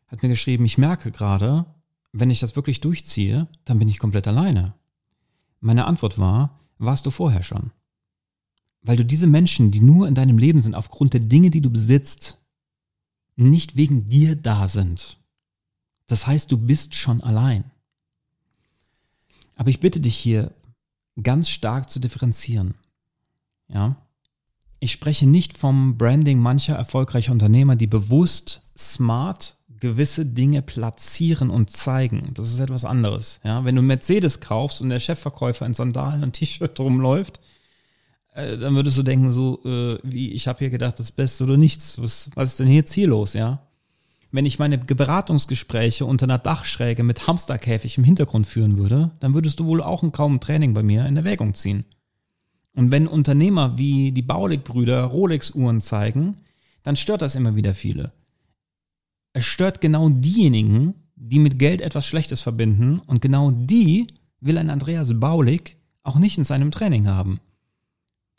hat 0.07 0.23
mir 0.23 0.31
geschrieben, 0.31 0.64
ich 0.64 0.79
merke 0.79 1.11
gerade, 1.11 1.66
wenn 2.12 2.31
ich 2.31 2.40
das 2.40 2.57
wirklich 2.57 2.81
durchziehe, 2.81 3.49
dann 3.66 3.79
bin 3.79 3.88
ich 3.90 3.99
komplett 3.99 4.27
alleine. 4.27 4.75
Meine 5.61 5.85
Antwort 5.85 6.18
war, 6.18 6.59
warst 6.79 7.05
du 7.05 7.11
vorher 7.11 7.42
schon? 7.42 7.70
Weil 8.81 8.96
du 8.96 9.05
diese 9.05 9.27
Menschen, 9.27 9.70
die 9.70 9.83
nur 9.83 10.09
in 10.09 10.14
deinem 10.14 10.38
Leben 10.38 10.62
sind, 10.62 10.75
aufgrund 10.75 11.12
der 11.12 11.20
Dinge, 11.20 11.51
die 11.51 11.61
du 11.61 11.68
besitzt, 11.68 12.38
nicht 13.37 13.77
wegen 13.77 14.07
dir 14.07 14.37
da 14.37 14.68
sind. 14.68 15.18
Das 16.07 16.27
heißt, 16.27 16.51
du 16.51 16.57
bist 16.57 16.94
schon 16.94 17.23
allein. 17.23 17.64
Aber 19.61 19.68
ich 19.68 19.81
bitte 19.81 20.01
dich 20.01 20.16
hier 20.16 20.53
ganz 21.23 21.51
stark 21.51 21.90
zu 21.90 22.01
differenzieren. 22.01 22.77
Ja? 23.68 23.94
Ich 24.79 24.90
spreche 24.90 25.27
nicht 25.27 25.59
vom 25.59 25.99
Branding 25.99 26.38
mancher 26.38 26.77
erfolgreicher 26.77 27.33
Unternehmer, 27.33 27.77
die 27.77 27.87
bewusst 27.87 28.62
smart 28.75 29.59
gewisse 29.68 30.25
Dinge 30.25 30.62
platzieren 30.62 31.51
und 31.51 31.68
zeigen. 31.68 32.31
Das 32.33 32.51
ist 32.51 32.59
etwas 32.59 32.87
anderes. 32.87 33.38
Ja? 33.44 33.62
Wenn 33.66 33.77
du 33.77 33.83
Mercedes 33.83 34.40
kaufst 34.40 34.81
und 34.81 34.88
der 34.88 34.99
Chefverkäufer 34.99 35.66
in 35.66 35.75
Sandalen 35.75 36.23
und 36.23 36.33
T-Shirt 36.33 36.81
rumläuft, 36.81 37.38
äh, 38.33 38.57
dann 38.57 38.75
würdest 38.75 38.96
du 38.96 39.03
denken, 39.03 39.31
so 39.31 39.62
äh, 39.66 39.99
wie 40.03 40.33
ich 40.33 40.49
habe 40.49 40.61
hier 40.61 40.70
gedacht, 40.70 40.99
das 40.99 41.12
Beste 41.12 41.44
oder 41.44 41.59
nichts. 41.59 42.01
Was, 42.01 42.31
was 42.35 42.53
ist 42.53 42.61
denn 42.61 42.66
hier 42.66 42.87
ziellos, 42.87 43.35
ja? 43.35 43.61
Wenn 44.33 44.47
ich 44.47 44.59
meine 44.59 44.79
Beratungsgespräche 44.79 46.07
unter 46.07 46.25
einer 46.25 46.38
Dachschräge 46.38 47.03
mit 47.03 47.27
Hamsterkäfig 47.27 47.99
im 47.99 48.05
Hintergrund 48.05 48.47
führen 48.47 48.77
würde, 48.77 49.11
dann 49.19 49.35
würdest 49.35 49.59
du 49.59 49.66
wohl 49.66 49.83
auch 49.83 50.03
ein 50.03 50.12
kaum 50.12 50.38
Training 50.40 50.73
bei 50.73 50.83
mir 50.83 51.05
in 51.07 51.16
Erwägung 51.16 51.55
ziehen. 51.55 51.85
Und 52.75 52.93
wenn 52.93 53.09
Unternehmer 53.09 53.77
wie 53.77 54.12
die 54.12 54.23
Baulig-Brüder 54.23 55.03
Rolex-Uhren 55.05 55.81
zeigen, 55.81 56.37
dann 56.85 56.95
stört 56.97 57.23
das 57.23 57.35
immer 57.35 57.57
wieder 57.57 57.75
viele. 57.75 58.12
Es 59.33 59.45
stört 59.45 59.81
genau 59.81 60.09
diejenigen, 60.09 60.95
die 61.16 61.40
mit 61.40 61.59
Geld 61.59 61.81
etwas 61.81 62.07
Schlechtes 62.07 62.40
verbinden 62.40 63.01
und 63.07 63.21
genau 63.21 63.51
die 63.51 64.07
will 64.40 64.59
ein 64.59 64.71
Andreas 64.71 65.19
Baulig 65.19 65.77
auch 66.03 66.19
nicht 66.19 66.38
in 66.38 66.45
seinem 66.45 66.71
Training 66.71 67.09
haben. 67.09 67.40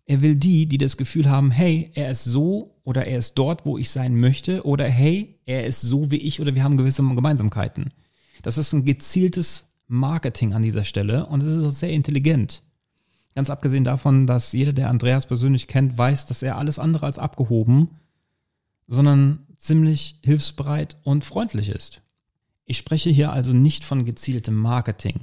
Er 0.05 0.21
will 0.21 0.35
die, 0.35 0.65
die 0.65 0.77
das 0.77 0.97
Gefühl 0.97 1.29
haben, 1.29 1.51
hey, 1.51 1.91
er 1.93 2.11
ist 2.11 2.23
so 2.23 2.70
oder 2.91 3.07
er 3.07 3.19
ist 3.19 3.35
dort, 3.35 3.65
wo 3.65 3.77
ich 3.77 3.89
sein 3.89 4.19
möchte 4.19 4.65
oder 4.65 4.83
hey, 4.83 5.39
er 5.45 5.65
ist 5.65 5.79
so 5.79 6.11
wie 6.11 6.17
ich 6.17 6.41
oder 6.41 6.55
wir 6.55 6.63
haben 6.65 6.75
gewisse 6.75 7.01
Gemeinsamkeiten. 7.01 7.93
Das 8.41 8.57
ist 8.57 8.73
ein 8.73 8.83
gezieltes 8.83 9.71
Marketing 9.87 10.53
an 10.53 10.61
dieser 10.61 10.83
Stelle 10.83 11.25
und 11.27 11.41
es 11.41 11.55
ist 11.55 11.63
auch 11.63 11.71
sehr 11.71 11.91
intelligent. 11.91 12.63
Ganz 13.33 13.49
abgesehen 13.49 13.85
davon, 13.85 14.27
dass 14.27 14.51
jeder, 14.51 14.73
der 14.73 14.89
Andreas 14.89 15.25
persönlich 15.25 15.69
kennt, 15.69 15.97
weiß, 15.97 16.25
dass 16.25 16.43
er 16.43 16.57
alles 16.57 16.79
andere 16.79 17.05
als 17.05 17.17
abgehoben, 17.17 17.91
sondern 18.89 19.47
ziemlich 19.55 20.19
hilfsbereit 20.21 20.97
und 21.03 21.23
freundlich 21.23 21.69
ist. 21.69 22.01
Ich 22.65 22.77
spreche 22.77 23.09
hier 23.09 23.31
also 23.31 23.53
nicht 23.53 23.85
von 23.85 24.03
gezieltem 24.03 24.55
Marketing. 24.55 25.21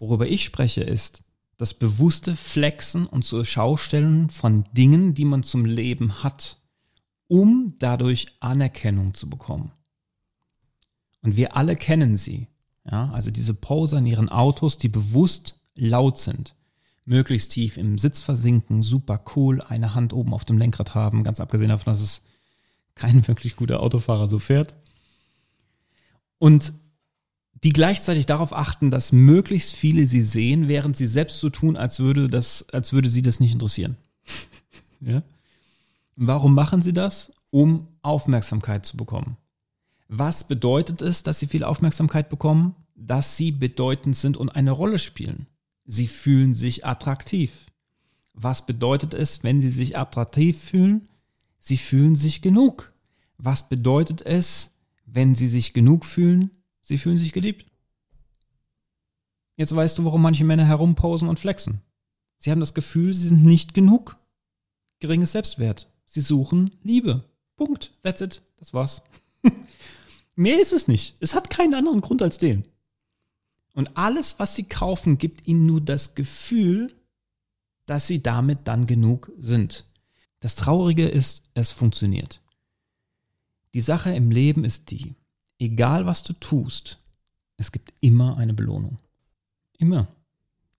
Worüber 0.00 0.26
ich 0.26 0.42
spreche 0.42 0.82
ist, 0.82 1.22
das 1.58 1.74
bewusste 1.74 2.34
Flexen 2.34 3.06
und 3.06 3.24
zur 3.24 3.44
Schaustellen 3.44 4.30
von 4.30 4.64
Dingen, 4.72 5.14
die 5.14 5.24
man 5.24 5.44
zum 5.44 5.64
Leben 5.64 6.24
hat, 6.24 6.57
um 7.28 7.74
dadurch 7.78 8.26
Anerkennung 8.40 9.14
zu 9.14 9.30
bekommen. 9.30 9.72
Und 11.22 11.36
wir 11.36 11.56
alle 11.56 11.76
kennen 11.76 12.16
sie. 12.16 12.48
Ja, 12.90 13.10
also 13.10 13.30
diese 13.30 13.54
Poser 13.54 13.98
in 13.98 14.06
ihren 14.06 14.30
Autos, 14.30 14.78
die 14.78 14.88
bewusst 14.88 15.60
laut 15.74 16.18
sind, 16.18 16.54
möglichst 17.04 17.52
tief 17.52 17.76
im 17.76 17.98
Sitz 17.98 18.22
versinken, 18.22 18.82
super 18.82 19.22
cool, 19.36 19.60
eine 19.60 19.94
Hand 19.94 20.12
oben 20.12 20.32
auf 20.32 20.44
dem 20.44 20.58
Lenkrad 20.58 20.94
haben, 20.94 21.22
ganz 21.22 21.38
abgesehen 21.38 21.68
davon, 21.68 21.92
dass 21.92 22.00
es 22.00 22.22
kein 22.94 23.26
wirklich 23.28 23.56
guter 23.56 23.80
Autofahrer 23.80 24.26
so 24.26 24.38
fährt. 24.38 24.74
Und 26.38 26.72
die 27.64 27.72
gleichzeitig 27.72 28.26
darauf 28.26 28.52
achten, 28.52 28.90
dass 28.90 29.12
möglichst 29.12 29.74
viele 29.74 30.06
sie 30.06 30.22
sehen, 30.22 30.68
während 30.68 30.96
sie 30.96 31.08
selbst 31.08 31.40
so 31.40 31.50
tun, 31.50 31.76
als 31.76 31.98
würde 31.98 32.28
das, 32.28 32.68
als 32.70 32.92
würde 32.92 33.08
sie 33.08 33.22
das 33.22 33.40
nicht 33.40 33.52
interessieren. 33.52 33.96
ja? 35.00 35.22
Warum 36.20 36.52
machen 36.52 36.82
sie 36.82 36.92
das? 36.92 37.30
Um 37.50 37.86
Aufmerksamkeit 38.02 38.84
zu 38.84 38.96
bekommen. 38.96 39.36
Was 40.08 40.42
bedeutet 40.42 41.00
es, 41.00 41.22
dass 41.22 41.38
sie 41.38 41.46
viel 41.46 41.62
Aufmerksamkeit 41.62 42.28
bekommen? 42.28 42.74
Dass 42.96 43.36
sie 43.36 43.52
bedeutend 43.52 44.16
sind 44.16 44.36
und 44.36 44.48
eine 44.48 44.72
Rolle 44.72 44.98
spielen. 44.98 45.46
Sie 45.84 46.08
fühlen 46.08 46.56
sich 46.56 46.84
attraktiv. 46.84 47.66
Was 48.34 48.66
bedeutet 48.66 49.14
es, 49.14 49.44
wenn 49.44 49.60
sie 49.60 49.70
sich 49.70 49.96
attraktiv 49.96 50.60
fühlen? 50.60 51.06
Sie 51.60 51.76
fühlen 51.76 52.16
sich 52.16 52.42
genug. 52.42 52.92
Was 53.36 53.68
bedeutet 53.68 54.20
es, 54.22 54.74
wenn 55.06 55.36
sie 55.36 55.46
sich 55.46 55.72
genug 55.72 56.04
fühlen? 56.04 56.50
Sie 56.80 56.98
fühlen 56.98 57.18
sich 57.18 57.32
geliebt. 57.32 57.64
Jetzt 59.54 59.74
weißt 59.74 59.96
du, 59.98 60.04
warum 60.04 60.22
manche 60.22 60.44
Männer 60.44 60.64
herumposen 60.64 61.28
und 61.28 61.38
flexen. 61.38 61.80
Sie 62.38 62.50
haben 62.50 62.60
das 62.60 62.74
Gefühl, 62.74 63.14
sie 63.14 63.28
sind 63.28 63.44
nicht 63.44 63.72
genug. 63.72 64.16
Geringes 64.98 65.30
Selbstwert. 65.30 65.88
Sie 66.10 66.22
suchen 66.22 66.74
Liebe. 66.82 67.22
Punkt. 67.56 67.92
That's 68.02 68.22
it. 68.22 68.42
Das 68.56 68.72
war's. 68.72 69.02
Mehr 70.34 70.58
ist 70.58 70.72
es 70.72 70.88
nicht. 70.88 71.16
Es 71.20 71.34
hat 71.34 71.50
keinen 71.50 71.74
anderen 71.74 72.00
Grund 72.00 72.22
als 72.22 72.38
den. 72.38 72.64
Und 73.74 73.96
alles, 73.96 74.38
was 74.38 74.56
sie 74.56 74.64
kaufen, 74.64 75.18
gibt 75.18 75.46
ihnen 75.46 75.66
nur 75.66 75.82
das 75.82 76.14
Gefühl, 76.14 76.92
dass 77.84 78.06
sie 78.06 78.22
damit 78.22 78.60
dann 78.64 78.86
genug 78.86 79.30
sind. 79.38 79.84
Das 80.40 80.56
Traurige 80.56 81.06
ist, 81.06 81.42
es 81.54 81.72
funktioniert. 81.72 82.40
Die 83.74 83.80
Sache 83.80 84.14
im 84.14 84.30
Leben 84.30 84.64
ist 84.64 84.90
die, 84.90 85.14
egal 85.58 86.06
was 86.06 86.22
du 86.22 86.32
tust, 86.32 86.98
es 87.56 87.70
gibt 87.70 87.92
immer 88.00 88.38
eine 88.38 88.54
Belohnung. 88.54 88.96
Immer. 89.78 90.08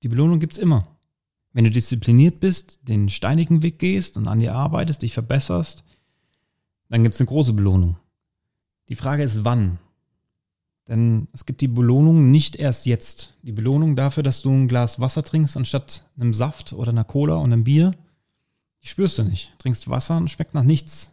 Die 0.01 0.07
Belohnung 0.07 0.39
gibt's 0.39 0.57
immer. 0.57 0.87
Wenn 1.53 1.63
du 1.63 1.69
diszipliniert 1.69 2.39
bist, 2.39 2.79
den 2.83 3.09
steinigen 3.09 3.63
Weg 3.63 3.79
gehst 3.79 4.17
und 4.17 4.27
an 4.27 4.39
dir 4.39 4.53
arbeitest, 4.53 5.01
dich 5.01 5.13
verbesserst, 5.13 5.83
dann 6.89 7.03
gibt's 7.03 7.19
eine 7.19 7.27
große 7.27 7.53
Belohnung. 7.53 7.97
Die 8.87 8.95
Frage 8.95 9.23
ist, 9.23 9.43
wann? 9.45 9.79
Denn 10.87 11.27
es 11.33 11.45
gibt 11.45 11.61
die 11.61 11.67
Belohnung 11.67 12.31
nicht 12.31 12.55
erst 12.55 12.87
jetzt. 12.87 13.37
Die 13.43 13.51
Belohnung 13.51 13.95
dafür, 13.95 14.23
dass 14.23 14.41
du 14.41 14.51
ein 14.51 14.67
Glas 14.67 14.99
Wasser 14.99 15.23
trinkst 15.23 15.55
anstatt 15.55 16.09
einem 16.17 16.33
Saft 16.33 16.73
oder 16.73 16.89
einer 16.89 17.03
Cola 17.03 17.35
und 17.35 17.53
einem 17.53 17.63
Bier, 17.63 17.93
die 18.83 18.87
spürst 18.87 19.19
du 19.19 19.23
nicht. 19.23 19.53
Trinkst 19.59 19.89
Wasser 19.89 20.17
und 20.17 20.31
schmeckt 20.31 20.55
nach 20.55 20.63
nichts. 20.63 21.11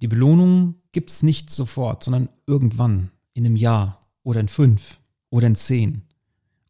Die 0.00 0.08
Belohnung 0.08 0.76
gibt's 0.92 1.22
nicht 1.22 1.50
sofort, 1.50 2.04
sondern 2.04 2.28
irgendwann, 2.46 3.10
in 3.34 3.46
einem 3.46 3.56
Jahr 3.56 4.06
oder 4.22 4.40
in 4.40 4.48
fünf 4.48 5.00
oder 5.30 5.46
in 5.46 5.56
zehn 5.56 6.02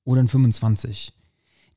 oder 0.05 0.21
in 0.21 0.29
25. 0.29 1.13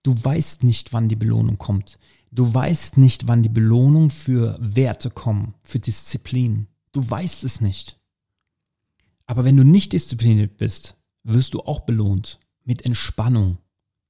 Du 0.06 0.14
weißt 0.24 0.62
nicht, 0.62 0.94
wann 0.94 1.10
die 1.10 1.16
Belohnung 1.16 1.58
kommt. 1.58 1.98
Du 2.30 2.54
weißt 2.54 2.98
nicht, 2.98 3.28
wann 3.28 3.42
die 3.42 3.50
Belohnung 3.50 4.12
für 4.12 4.56
Werte 4.62 5.10
kommen, 5.10 5.56
für 5.64 5.80
Disziplin. 5.80 6.68
Du 6.92 7.10
weißt 7.10 7.44
es 7.44 7.60
nicht. 7.60 8.00
Aber 9.26 9.46
wenn 9.46 9.58
du 9.58 9.64
nicht 9.64 9.94
diszipliniert 9.94 10.58
bist, 10.58 10.96
wirst 11.24 11.56
du 11.56 11.62
auch 11.62 11.80
belohnt. 11.80 12.40
Mit 12.66 12.84
Entspannung. 12.86 13.58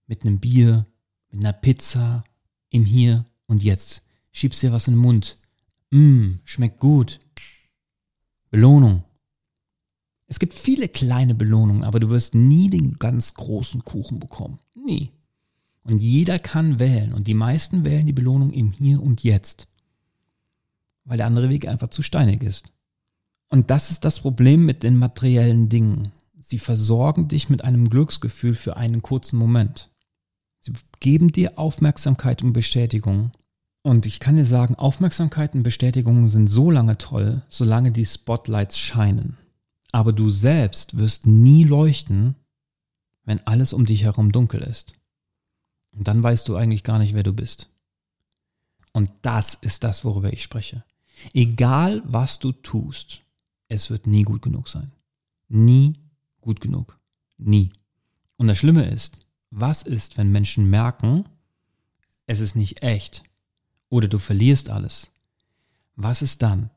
Mit 0.05 0.23
einem 0.23 0.41
Bier, 0.41 0.86
mit 1.31 1.39
einer 1.39 1.53
Pizza, 1.53 2.25
im 2.71 2.84
Hier 2.84 3.23
und 3.45 3.63
Jetzt. 3.63 4.03
Schiebst 4.34 4.63
dir 4.63 4.73
was 4.73 4.89
in 4.89 4.95
den 4.95 5.01
Mund. 5.01 5.38
Mmm, 5.91 6.41
schmeckt 6.43 6.81
gut. 6.81 7.21
Belohnung. 8.49 9.05
Es 10.27 10.39
gibt 10.39 10.55
viele 10.55 10.89
kleine 10.89 11.36
Belohnungen, 11.36 11.86
aber 11.86 12.01
du 12.01 12.10
wirst 12.10 12.36
nie 12.36 12.69
den 12.69 12.95
ganz 12.95 13.34
großen 13.34 13.86
Kuchen 13.86 14.19
bekommen. 14.19 14.60
Nie. 14.73 15.14
Und 15.86 16.02
jeder 16.02 16.39
kann 16.39 16.80
wählen 16.80 17.13
und 17.13 17.28
die 17.28 17.34
meisten 17.34 17.86
wählen 17.86 18.06
die 18.06 18.13
Belohnung 18.13 18.52
im 18.52 18.74
Hier 18.74 19.02
und 19.02 19.24
Jetzt. 19.24 19.67
Weil 21.06 21.17
der 21.17 21.28
andere 21.28 21.50
Weg 21.50 21.67
einfach 21.67 21.89
zu 21.89 22.02
steinig 22.02 22.43
ist. 22.43 22.74
Und 23.50 23.69
das 23.69 23.91
ist 23.91 24.04
das 24.04 24.19
Problem 24.19 24.65
mit 24.65 24.84
den 24.84 24.98
materiellen 24.98 25.69
Dingen. 25.69 26.12
Sie 26.39 26.60
versorgen 26.60 27.28
dich 27.28 27.50
mit 27.50 27.63
einem 27.63 27.89
Glücksgefühl 27.89 28.56
für 28.56 28.76
einen 28.76 29.02
kurzen 29.02 29.38
Moment. 29.38 29.89
Sie 30.60 30.74
geben 31.00 31.32
dir 31.32 31.58
Aufmerksamkeit 31.58 32.43
und 32.43 32.54
Bestätigung, 32.54 33.32
und 33.86 34.08
ich 34.08 34.19
kann 34.19 34.36
dir 34.36 34.45
sagen, 34.45 34.74
Aufmerksamkeit 34.74 35.54
und 35.54 35.62
Bestätigungen 35.62 36.28
sind 36.28 36.48
so 36.48 36.71
lange 36.71 36.98
toll, 36.98 37.43
solange 37.50 37.91
die 37.91 38.08
Spotlights 38.08 38.80
scheinen. 38.80 39.38
Aber 39.91 40.12
du 40.12 40.32
selbst 40.32 40.98
wirst 40.98 41.28
nie 41.28 41.63
leuchten, 41.63 42.34
wenn 43.26 43.45
alles 43.45 43.74
um 43.74 43.86
dich 43.86 44.02
herum 44.02 44.32
dunkel 44.32 44.63
ist. 44.63 44.95
Und 45.95 46.08
dann 46.08 46.21
weißt 46.21 46.47
du 46.47 46.55
eigentlich 46.55 46.84
gar 46.84 46.99
nicht, 46.99 47.13
wer 47.13 47.23
du 47.23 47.34
bist. 47.34 47.69
Und 48.93 49.12
das 49.21 49.55
ist 49.55 49.84
das, 49.84 50.05
worüber 50.05 50.31
ich 50.31 50.43
spreche. 50.43 50.84
Egal, 51.34 52.01
was 52.05 52.39
du 52.39 52.51
tust, 52.51 53.21
es 53.67 53.89
wird 53.89 54.08
nie 54.08 54.23
gut 54.23 54.41
genug 54.41 54.69
sein. 54.69 54.91
Nie 55.47 55.93
gut 56.41 56.62
genug. 56.62 56.99
Nie. 57.38 57.71
Und 58.38 58.47
das 58.47 58.58
Schlimme 58.58 58.86
ist, 58.86 59.25
was 59.49 59.81
ist, 59.84 60.17
wenn 60.17 60.31
Menschen 60.31 60.69
merken, 60.69 61.25
es 62.27 62.39
ist 62.39 62.55
nicht 62.55 62.84
echt? 62.84 63.23
oder 63.89 64.08
du 64.08 64.17
verlierst 64.17 64.69
alles. 64.69 65.12
Was 65.95 66.21
ist 66.21 66.41
dann? 66.41 66.69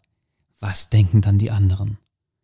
Was 0.60 0.90
denken 0.90 1.20
dann 1.20 1.38
die 1.38 1.50
anderen? 1.50 1.98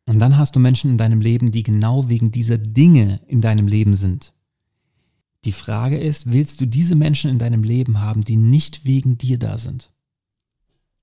Und 0.07 0.19
dann 0.19 0.37
hast 0.37 0.57
du 0.57 0.61
Menschen 0.61 0.91
in 0.91 0.99
deinem 0.99 1.21
Leben, 1.21 1.51
die 1.51 1.63
genau 1.63 2.09
wegen 2.09 2.31
dieser 2.31 2.59
Dinge 2.59 3.21
in 3.27 3.41
deinem 3.41 3.67
Leben 3.67 3.95
sind. 3.95 4.34
Die 5.45 5.53
Frage 5.53 5.99
ist, 5.99 6.33
willst 6.33 6.61
du 6.61 6.67
diese 6.67 6.95
Menschen 6.95 7.31
in 7.31 7.39
deinem 7.39 7.63
Leben 7.63 8.01
haben, 8.01 8.23
die 8.23 8.37
nicht 8.37 8.85
wegen 8.85 9.19
dir 9.19 9.39
da 9.39 9.59
sind? 9.59 9.93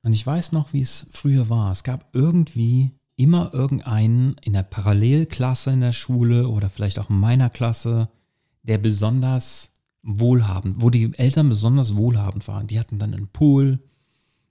Und 0.04 0.14
ich 0.14 0.26
weiß 0.26 0.52
noch, 0.52 0.74
wie 0.74 0.82
es 0.82 1.06
früher 1.12 1.50
war. 1.50 1.72
Es 1.72 1.84
gab 1.84 2.10
irgendwie 2.14 2.92
immer 3.16 3.54
irgendeinen 3.54 4.36
in 4.42 4.54
der 4.54 4.64
Parallelklasse 4.64 5.72
in 5.72 5.82
der 5.82 5.94
Schule 5.94 6.48
oder 6.48 6.70
vielleicht 6.72 6.98
auch 6.98 7.12
in 7.12 7.20
meiner 7.20 7.52
Klasse, 7.52 8.10
der 8.64 8.80
besonders 8.80 9.72
wohlhabend, 10.02 10.82
wo 10.82 10.90
die 10.90 11.14
Eltern 11.18 11.50
besonders 11.50 11.96
wohlhabend 11.96 12.48
waren. 12.48 12.66
Die 12.66 12.80
hatten 12.80 12.98
dann 12.98 13.14
einen 13.14 13.28
Pool 13.28 13.80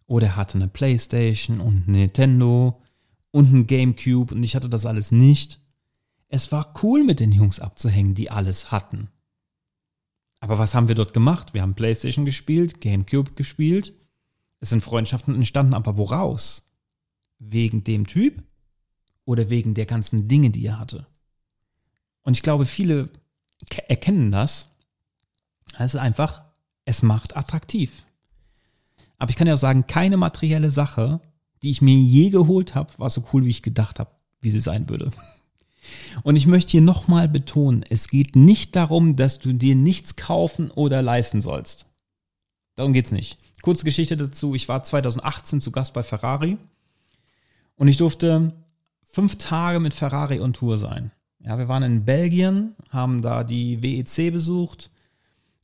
oder 0.07 0.37
hatte 0.37 0.59
eine 0.59 0.69
Playstation 0.69 1.61
und 1.61 1.89
ein 1.89 1.93
Nintendo 1.93 2.81
und 3.33 3.53
ein 3.53 3.67
Gamecube 3.67 4.33
und 4.33 4.43
ich 4.45 4.55
hatte 4.55 4.69
das 4.69 4.87
alles 4.87 5.11
nicht. 5.11 5.61
Es 6.29 6.53
war 6.53 6.75
cool 6.83 7.03
mit 7.03 7.19
den 7.19 7.33
Jungs 7.33 7.59
abzuhängen, 7.59 8.15
die 8.15 8.31
alles 8.31 8.71
hatten. 8.71 9.09
Aber 10.41 10.59
was 10.59 10.75
haben 10.75 10.89
wir 10.89 10.95
dort 10.95 11.13
gemacht? 11.13 11.55
Wir 11.55 11.63
haben 11.63 11.75
Playstation 11.75 12.25
gespielt, 12.25 12.81
Gamecube 12.81 13.33
gespielt. 13.35 13.93
Es 14.61 14.71
sind 14.71 14.83
Freundschaften 14.83 15.35
entstanden, 15.35 15.75
aber 15.75 15.97
woraus? 15.97 16.73
Wegen 17.39 17.85
dem 17.85 18.07
Typ 18.07 18.43
oder 19.25 19.49
wegen 19.49 19.75
der 19.75 19.87
ganzen 19.87 20.29
Dinge, 20.29 20.51
die 20.51 20.67
er 20.67 20.79
hatte? 20.79 21.07
Und 22.23 22.37
ich 22.37 22.43
glaube, 22.43 22.65
viele 22.67 23.11
erkennen 23.89 24.31
das 24.31 24.71
es 25.79 25.95
ist 25.95 26.01
einfach, 26.01 26.43
es 26.85 27.03
macht 27.03 27.37
attraktiv. 27.37 28.05
Aber 29.19 29.31
ich 29.31 29.37
kann 29.37 29.47
ja 29.47 29.55
auch 29.55 29.59
sagen, 29.59 29.87
keine 29.87 30.17
materielle 30.17 30.71
Sache, 30.71 31.21
die 31.63 31.71
ich 31.71 31.83
mir 31.83 31.95
je 31.95 32.31
geholt 32.31 32.75
habe, 32.75 32.99
war 32.99 33.11
so 33.11 33.25
cool, 33.33 33.45
wie 33.45 33.51
ich 33.51 33.63
gedacht 33.63 33.99
habe, 33.99 34.11
wie 34.41 34.51
sie 34.51 34.61
sein 34.61 34.89
würde. 34.89 35.11
Und 36.23 36.37
ich 36.37 36.47
möchte 36.47 36.73
hier 36.73 36.81
nochmal 36.81 37.29
betonen, 37.29 37.85
es 37.89 38.09
geht 38.09 38.37
nicht 38.37 38.77
darum, 38.77 39.17
dass 39.17 39.39
du 39.39 39.53
dir 39.53 39.75
nichts 39.75 40.17
kaufen 40.17 40.71
oder 40.71 41.03
leisten 41.03 41.43
sollst. 41.43 41.87
Darum 42.77 42.93
geht's 42.93 43.13
nicht. 43.13 43.39
Kurze 43.63 43.85
Geschichte 43.85 44.17
dazu. 44.17 44.55
Ich 44.55 44.69
war 44.69 44.83
2018 44.83 45.61
zu 45.61 45.71
Gast 45.71 45.93
bei 45.93 46.03
Ferrari 46.03 46.57
und 47.77 47.89
ich 47.89 47.97
durfte 47.97 48.53
fünf 49.03 49.37
Tage 49.37 49.81
mit 49.81 49.95
Ferrari 49.95 50.41
on 50.41 50.53
Tour 50.53 50.79
sein. 50.79 51.11
Ja, 51.41 51.59
wir 51.59 51.69
waren 51.69 51.83
in 51.83 52.05
Belgien, 52.05 52.75
haben 52.91 53.23
da 53.23 53.45
die 53.45 53.83
WEC 53.83 54.33
besucht, 54.33 54.91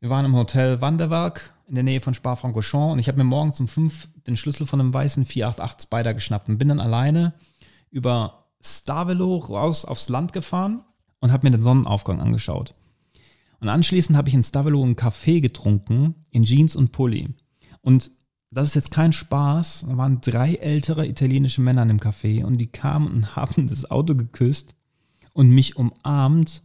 wir 0.01 0.11
waren 0.11 0.25
im 0.25 0.37
Hotel 0.37 0.81
Wanderwerk 0.81 1.55
in 1.69 1.75
der 1.75 1.85
Nähe 1.85 2.01
von 2.01 2.15
Spa-Francorchamps 2.15 2.93
und 2.93 2.99
ich 2.99 3.09
habe 3.09 3.19
mir 3.19 3.25
morgens 3.25 3.61
um 3.61 3.69
fünf 3.69 4.09
den 4.27 4.37
Schlüssel 4.37 4.67
von 4.67 4.81
einem 4.81 4.95
weißen 4.95 5.25
488 5.25 5.89
Spider 5.89 6.15
geschnappt 6.15 6.49
und 6.49 6.59
bin 6.59 6.69
dann 6.69 6.81
alleine 6.81 7.35
über 7.91 8.46
Stavelo 8.63 9.37
raus 9.37 9.85
aufs 9.85 10.09
Land 10.09 10.33
gefahren 10.33 10.83
und 11.21 11.33
habe 11.33 11.47
mir 11.47 11.57
den 11.57 11.61
Sonnenaufgang 11.61 12.21
angeschaut. 12.21 12.75
Und 13.61 13.69
anschließend 13.69 14.17
habe 14.17 14.29
ich 14.29 14.35
in 14.35 14.43
Stavelo 14.43 14.83
einen 14.83 14.97
Kaffee 14.97 15.41
getrunken 15.41 16.15
in 16.31 16.45
Jeans 16.45 16.77
und 16.77 16.93
Pulli. 16.93 17.35
Und 17.81 18.11
das 18.51 18.69
ist 18.69 18.75
jetzt 18.75 18.91
kein 18.91 19.13
Spaß. 19.13 19.87
Da 19.89 19.97
waren 19.97 20.21
drei 20.21 20.55
ältere 20.55 21.07
italienische 21.07 21.61
Männer 21.61 21.83
in 21.83 21.89
dem 21.89 22.01
Café 22.01 22.45
und 22.45 22.59
die 22.59 22.69
kamen 22.69 23.09
und 23.09 23.37
haben 23.37 23.67
das 23.67 23.91
Auto 23.91 24.15
geküsst 24.15 24.75
und 25.33 25.51
mich 25.51 25.77
umarmt 25.77 26.63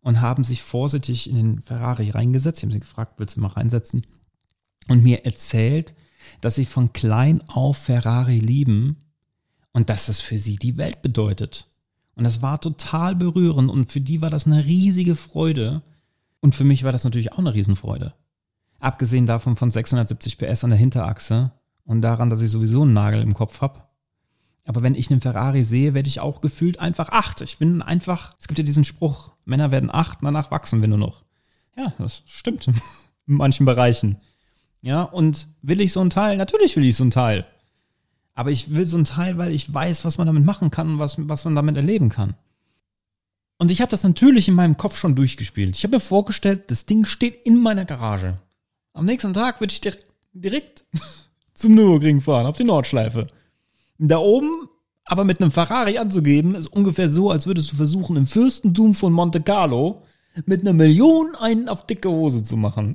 und 0.00 0.20
haben 0.20 0.44
sich 0.44 0.62
vorsichtig 0.62 1.28
in 1.28 1.36
den 1.36 1.62
Ferrari 1.62 2.10
reingesetzt. 2.10 2.58
Ich 2.58 2.64
habe 2.64 2.72
sie 2.72 2.80
gefragt, 2.80 3.14
willst 3.18 3.36
du 3.36 3.40
mal 3.40 3.48
reinsetzen? 3.48 4.06
Und 4.88 5.02
mir 5.02 5.24
erzählt, 5.26 5.94
dass 6.40 6.54
sie 6.54 6.64
von 6.64 6.92
klein 6.92 7.42
auf 7.48 7.76
Ferrari 7.76 8.38
lieben 8.38 8.96
und 9.78 9.88
dass 9.88 10.06
das 10.06 10.18
für 10.18 10.40
sie 10.40 10.56
die 10.56 10.76
Welt 10.76 11.02
bedeutet. 11.02 11.68
Und 12.16 12.24
das 12.24 12.42
war 12.42 12.60
total 12.60 13.14
berührend 13.14 13.70
und 13.70 13.92
für 13.92 14.00
die 14.00 14.20
war 14.20 14.28
das 14.28 14.44
eine 14.44 14.64
riesige 14.64 15.14
Freude. 15.14 15.82
Und 16.40 16.56
für 16.56 16.64
mich 16.64 16.82
war 16.82 16.90
das 16.90 17.04
natürlich 17.04 17.32
auch 17.32 17.38
eine 17.38 17.54
Riesenfreude. 17.54 18.12
Abgesehen 18.80 19.26
davon 19.26 19.54
von 19.54 19.70
670 19.70 20.36
PS 20.36 20.64
an 20.64 20.70
der 20.70 20.80
Hinterachse 20.80 21.52
und 21.84 22.02
daran, 22.02 22.28
dass 22.28 22.42
ich 22.42 22.50
sowieso 22.50 22.82
einen 22.82 22.92
Nagel 22.92 23.22
im 23.22 23.34
Kopf 23.34 23.60
habe. 23.60 23.84
Aber 24.64 24.82
wenn 24.82 24.96
ich 24.96 25.12
einen 25.12 25.20
Ferrari 25.20 25.62
sehe, 25.62 25.94
werde 25.94 26.08
ich 26.08 26.18
auch 26.18 26.40
gefühlt 26.40 26.80
einfach 26.80 27.10
acht. 27.10 27.40
Ich 27.40 27.58
bin 27.58 27.80
einfach, 27.80 28.34
es 28.40 28.48
gibt 28.48 28.58
ja 28.58 28.64
diesen 28.64 28.82
Spruch, 28.82 29.30
Männer 29.44 29.70
werden 29.70 29.94
acht, 29.94 30.18
danach 30.22 30.50
wachsen 30.50 30.80
wir 30.80 30.88
nur 30.88 30.98
noch. 30.98 31.22
Ja, 31.76 31.92
das 31.98 32.24
stimmt. 32.26 32.66
In 33.28 33.34
manchen 33.34 33.64
Bereichen. 33.64 34.18
Ja, 34.80 35.04
und 35.04 35.46
will 35.62 35.80
ich 35.80 35.92
so 35.92 36.00
ein 36.00 36.10
Teil? 36.10 36.36
Natürlich 36.36 36.74
will 36.74 36.84
ich 36.84 36.96
so 36.96 37.04
ein 37.04 37.12
Teil. 37.12 37.46
Aber 38.38 38.52
ich 38.52 38.70
will 38.70 38.86
so 38.86 38.96
ein 38.96 39.02
Teil, 39.02 39.36
weil 39.36 39.50
ich 39.50 39.74
weiß, 39.74 40.04
was 40.04 40.16
man 40.16 40.28
damit 40.28 40.44
machen 40.44 40.70
kann 40.70 40.90
und 40.90 40.98
was, 41.00 41.16
was 41.18 41.44
man 41.44 41.56
damit 41.56 41.76
erleben 41.76 42.08
kann. 42.08 42.34
Und 43.58 43.72
ich 43.72 43.80
habe 43.80 43.90
das 43.90 44.04
natürlich 44.04 44.46
in 44.46 44.54
meinem 44.54 44.76
Kopf 44.76 44.96
schon 44.96 45.16
durchgespielt. 45.16 45.74
Ich 45.74 45.82
habe 45.82 45.96
mir 45.96 46.00
vorgestellt, 46.00 46.70
das 46.70 46.86
Ding 46.86 47.04
steht 47.04 47.44
in 47.44 47.60
meiner 47.60 47.84
Garage. 47.84 48.38
Am 48.92 49.06
nächsten 49.06 49.32
Tag 49.32 49.58
würde 49.58 49.72
ich 49.72 49.80
direkt, 49.80 50.06
direkt 50.32 50.84
zum 51.54 51.74
Nürburgring 51.74 52.20
fahren, 52.20 52.46
auf 52.46 52.56
die 52.56 52.62
Nordschleife. 52.62 53.26
Da 53.98 54.18
oben 54.18 54.68
aber 55.04 55.24
mit 55.24 55.40
einem 55.40 55.50
Ferrari 55.50 55.98
anzugeben, 55.98 56.54
ist 56.54 56.68
ungefähr 56.68 57.08
so, 57.08 57.32
als 57.32 57.48
würdest 57.48 57.72
du 57.72 57.74
versuchen, 57.74 58.16
im 58.16 58.28
Fürstentum 58.28 58.94
von 58.94 59.12
Monte 59.12 59.40
Carlo 59.40 60.02
mit 60.46 60.60
einer 60.60 60.74
Million 60.74 61.34
einen 61.34 61.68
auf 61.68 61.88
dicke 61.88 62.08
Hose 62.08 62.44
zu 62.44 62.56
machen. 62.56 62.94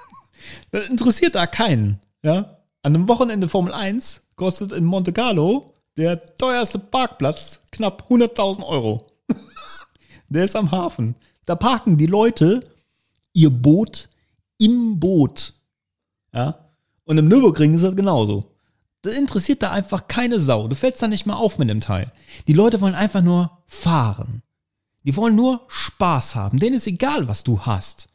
das 0.70 0.88
interessiert 0.88 1.34
da 1.34 1.46
keinen, 1.46 2.00
ja? 2.22 2.60
An 2.80 2.94
einem 2.94 3.08
Wochenende 3.08 3.46
Formel 3.46 3.74
1 3.74 4.23
kostet 4.36 4.72
in 4.72 4.84
Monte 4.84 5.12
Carlo 5.12 5.74
der 5.96 6.24
teuerste 6.36 6.78
Parkplatz 6.78 7.60
knapp 7.70 8.10
100.000 8.10 8.64
Euro. 8.64 9.06
der 10.28 10.44
ist 10.44 10.56
am 10.56 10.70
Hafen. 10.70 11.14
Da 11.46 11.54
parken 11.54 11.96
die 11.96 12.06
Leute 12.06 12.60
ihr 13.32 13.50
Boot 13.50 14.08
im 14.58 14.98
Boot. 14.98 15.54
Ja? 16.32 16.70
Und 17.04 17.18
im 17.18 17.28
Nürburgring 17.28 17.74
ist 17.74 17.84
das 17.84 17.96
genauso. 17.96 18.50
Das 19.02 19.14
interessiert 19.14 19.62
da 19.62 19.70
einfach 19.70 20.08
keine 20.08 20.40
Sau. 20.40 20.66
Du 20.66 20.74
fällst 20.74 21.02
da 21.02 21.08
nicht 21.08 21.26
mal 21.26 21.34
auf 21.34 21.58
mit 21.58 21.68
dem 21.68 21.80
Teil. 21.80 22.10
Die 22.46 22.54
Leute 22.54 22.80
wollen 22.80 22.94
einfach 22.94 23.22
nur 23.22 23.58
fahren. 23.66 24.42
Die 25.02 25.14
wollen 25.16 25.36
nur 25.36 25.60
Spaß 25.68 26.34
haben. 26.34 26.58
Denen 26.58 26.76
ist 26.76 26.86
egal, 26.86 27.28
was 27.28 27.44
du 27.44 27.60
hast. 27.60 28.08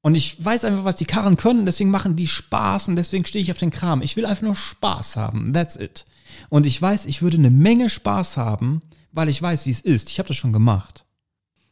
Und 0.00 0.14
ich 0.14 0.42
weiß 0.44 0.64
einfach, 0.64 0.84
was 0.84 0.96
die 0.96 1.04
Karren 1.04 1.36
können, 1.36 1.66
deswegen 1.66 1.90
machen 1.90 2.16
die 2.16 2.28
Spaß 2.28 2.88
und 2.88 2.96
deswegen 2.96 3.26
stehe 3.26 3.42
ich 3.42 3.50
auf 3.50 3.58
den 3.58 3.70
Kram. 3.70 4.00
Ich 4.02 4.16
will 4.16 4.26
einfach 4.26 4.42
nur 4.42 4.54
Spaß 4.54 5.16
haben. 5.16 5.52
That's 5.52 5.76
it. 5.76 6.06
Und 6.48 6.66
ich 6.66 6.80
weiß, 6.80 7.06
ich 7.06 7.22
würde 7.22 7.36
eine 7.36 7.50
Menge 7.50 7.88
Spaß 7.88 8.36
haben, 8.36 8.80
weil 9.12 9.28
ich 9.28 9.40
weiß, 9.42 9.66
wie 9.66 9.70
es 9.70 9.80
ist. 9.80 10.10
Ich 10.10 10.18
habe 10.18 10.28
das 10.28 10.36
schon 10.36 10.52
gemacht. 10.52 11.04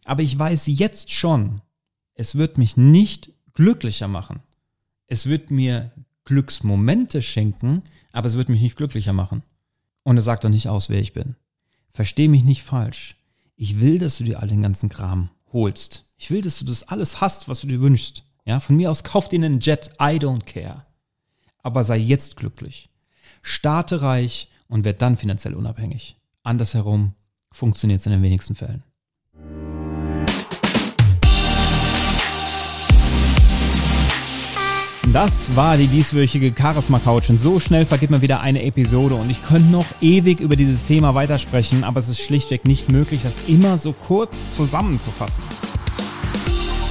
Aber 0.04 0.22
ich 0.22 0.36
weiß 0.38 0.64
jetzt 0.66 1.12
schon, 1.12 1.62
es 2.14 2.34
wird 2.34 2.58
mich 2.58 2.76
nicht 2.76 3.32
glücklicher 3.54 4.08
machen. 4.08 4.40
Es 5.06 5.26
wird 5.26 5.50
mir 5.50 5.92
Glücksmomente 6.24 7.22
schenken, 7.22 7.82
aber 8.12 8.26
es 8.26 8.36
wird 8.36 8.48
mich 8.48 8.60
nicht 8.60 8.76
glücklicher 8.76 9.12
machen. 9.12 9.42
Und 10.02 10.16
es 10.16 10.24
sagt 10.24 10.44
doch 10.44 10.48
nicht 10.48 10.68
aus, 10.68 10.88
wer 10.88 11.00
ich 11.00 11.12
bin. 11.12 11.36
Versteh 11.90 12.28
mich 12.28 12.44
nicht 12.44 12.62
falsch. 12.62 13.16
Ich 13.56 13.80
will, 13.80 13.98
dass 13.98 14.18
du 14.18 14.24
dir 14.24 14.40
all 14.40 14.48
den 14.48 14.62
ganzen 14.62 14.88
Kram 14.88 15.30
holst. 15.52 16.05
Ich 16.18 16.30
will, 16.30 16.40
dass 16.40 16.58
du 16.58 16.64
das 16.64 16.88
alles 16.88 17.20
hast, 17.20 17.48
was 17.48 17.60
du 17.60 17.66
dir 17.66 17.80
wünschst. 17.80 18.24
Ja, 18.46 18.58
von 18.58 18.76
mir 18.76 18.90
aus 18.90 19.04
kauf 19.04 19.28
dir 19.28 19.36
einen 19.36 19.60
Jet, 19.60 19.90
I 20.00 20.16
don't 20.18 20.44
care. 20.44 20.86
Aber 21.62 21.84
sei 21.84 21.98
jetzt 21.98 22.36
glücklich. 22.36 22.88
Starte 23.42 24.00
reich 24.00 24.48
und 24.66 24.84
werd 24.84 25.02
dann 25.02 25.16
finanziell 25.16 25.54
unabhängig. 25.54 26.16
Andersherum 26.42 27.12
funktioniert 27.52 28.00
es 28.00 28.06
in 28.06 28.12
den 28.12 28.22
wenigsten 28.22 28.54
Fällen. 28.54 28.82
Das 35.12 35.54
war 35.54 35.76
die 35.76 35.86
dieswöchige 35.86 36.52
Charisma 36.56 36.98
Couch 36.98 37.30
und 37.30 37.38
so 37.38 37.60
schnell 37.60 37.86
vergibt 37.86 38.10
man 38.10 38.22
wieder 38.22 38.40
eine 38.40 38.64
Episode 38.64 39.14
und 39.14 39.30
ich 39.30 39.42
könnte 39.44 39.70
noch 39.70 39.86
ewig 40.00 40.40
über 40.40 40.56
dieses 40.56 40.84
Thema 40.84 41.14
weitersprechen, 41.14 41.84
aber 41.84 42.00
es 42.00 42.08
ist 42.08 42.20
schlichtweg 42.20 42.64
nicht 42.64 42.90
möglich, 42.90 43.22
das 43.22 43.44
immer 43.46 43.78
so 43.78 43.92
kurz 43.92 44.56
zusammenzufassen. 44.56 45.44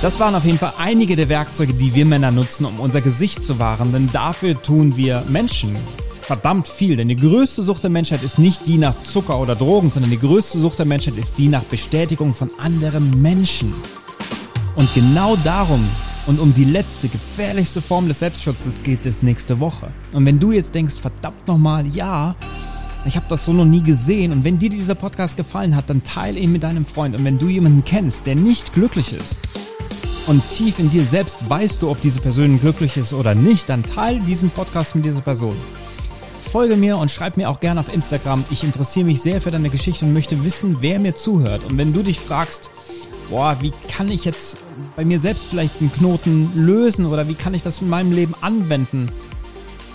Das 0.06 0.20
waren 0.20 0.36
auf 0.36 0.46
jeden 0.46 0.60
Fall 0.60 0.74
einige 0.78 1.16
der 1.16 1.30
Werkzeuge, 1.30 1.74
die 1.74 1.96
wir 1.96 2.06
Männer 2.06 2.30
nutzen, 2.30 2.66
um 2.66 2.80
unser 2.80 3.02
Gesicht 3.02 3.42
zu 3.42 3.58
wahren, 3.58 3.92
denn 3.92 4.08
dafür 4.12 4.54
tun 4.54 4.96
wir 4.96 5.24
Menschen 5.30 5.76
verdammt 6.22 6.68
viel, 6.68 6.96
denn 6.96 7.08
die 7.08 7.16
größte 7.16 7.64
Sucht 7.64 7.82
der 7.82 7.90
Menschheit 7.90 8.22
ist 8.22 8.38
nicht 8.38 8.68
die 8.68 8.78
nach 8.78 8.94
Zucker 9.02 9.40
oder 9.40 9.56
Drogen, 9.56 9.90
sondern 9.90 10.12
die 10.12 10.20
größte 10.20 10.60
Sucht 10.60 10.78
der 10.78 10.86
Menschheit 10.86 11.18
ist 11.18 11.40
die 11.40 11.48
nach 11.48 11.64
Bestätigung 11.64 12.36
von 12.36 12.52
anderen 12.60 13.20
Menschen. 13.20 13.74
Und 14.76 14.94
genau 14.94 15.38
darum 15.38 15.84
und 16.28 16.40
um 16.40 16.54
die 16.54 16.66
letzte, 16.66 17.10
gefährlichste 17.10 17.82
Form 17.82 18.08
des 18.08 18.20
Selbstschutzes 18.20 18.84
geht 18.84 19.08
es 19.08 19.24
nächste 19.24 19.60
Woche. 19.60 19.88
Und 20.14 20.24
wenn 20.28 20.40
du 20.40 20.52
jetzt 20.52 20.76
denkst, 20.76 20.98
verdammt 21.02 21.48
nochmal, 21.48 21.88
ja, 21.88 22.36
ich 23.06 23.16
habe 23.16 23.26
das 23.28 23.44
so 23.44 23.54
noch 23.54 23.66
nie 23.66 23.82
gesehen. 23.82 24.32
Und 24.32 24.44
wenn 24.44 24.60
dir 24.60 24.70
dieser 24.70 24.94
Podcast 24.94 25.36
gefallen 25.36 25.76
hat, 25.76 25.90
dann 25.90 26.04
teile 26.04 26.40
ihn 26.40 26.52
mit 26.52 26.62
deinem 26.62 26.86
Freund. 26.86 27.16
Und 27.16 27.26
wenn 27.26 27.40
du 27.40 27.50
jemanden 27.50 27.84
kennst, 27.84 28.28
der 28.28 28.36
nicht 28.36 28.72
glücklich 28.72 29.12
ist 29.12 29.40
und 30.28 30.48
tief 30.50 30.80
in 30.80 30.90
dir 30.90 31.04
selbst 31.04 31.50
weißt 31.50 31.82
du, 31.82 31.90
ob 31.90 32.02
diese 32.02 32.20
Person 32.20 32.60
glücklich 32.60 32.98
ist 32.98 33.14
oder 33.14 33.36
nicht, 33.36 33.70
dann 33.70 33.84
teile 33.84 34.20
diesen 34.20 34.50
Podcast 34.50 34.96
mit 34.96 35.06
dieser 35.06 35.22
Person. 35.22 35.56
Folge 36.52 36.76
mir 36.76 36.98
und 36.98 37.12
schreib 37.12 37.38
mir 37.38 37.50
auch 37.50 37.60
gerne 37.60 37.82
auf 37.82 37.94
Instagram. 37.94 38.46
Ich 38.50 38.64
interessiere 38.64 39.06
mich 39.06 39.22
sehr 39.22 39.42
für 39.42 39.52
deine 39.52 39.70
Geschichte 39.70 40.06
und 40.06 40.14
möchte 40.14 40.44
wissen, 40.44 40.78
wer 40.80 41.00
mir 41.00 41.16
zuhört. 41.16 41.64
Und 41.66 41.78
wenn 41.78 41.92
du 41.92 42.02
dich 42.02 42.20
fragst, 42.20 42.70
boah, 43.30 43.58
wie 43.60 43.74
kann 43.90 44.10
ich 44.10 44.26
jetzt 44.26 44.58
bei 44.96 45.04
mir 45.04 45.20
selbst 45.20 45.46
vielleicht 45.46 45.82
einen 45.82 45.92
Knoten 45.92 46.52
lösen 46.56 47.06
oder 47.06 47.28
wie 47.28 47.36
kann 47.36 47.54
ich 47.54 47.64
das 47.64 47.82
in 47.82 47.90
meinem 47.90 48.12
Leben 48.12 48.36
anwenden, 48.42 49.08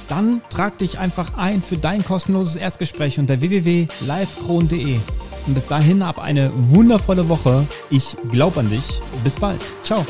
dann 0.09 0.43
trag 0.51 0.77
dich 0.79 0.99
einfach 0.99 1.35
ein 1.39 1.63
für 1.63 1.77
dein 1.77 2.05
kostenloses 2.05 2.57
Erstgespräch 2.57 3.19
unter 3.19 3.41
www.livekron.de. 3.41 4.99
Und 5.47 5.55
bis 5.55 5.67
dahin 5.67 6.05
hab 6.05 6.19
eine 6.19 6.51
wundervolle 6.55 7.29
Woche. 7.29 7.67
Ich 7.91 8.17
glaube 8.31 8.61
an 8.61 8.71
dich. 8.71 9.01
Bis 9.25 9.39
bald. 9.39 9.61
Ciao. 9.83 10.05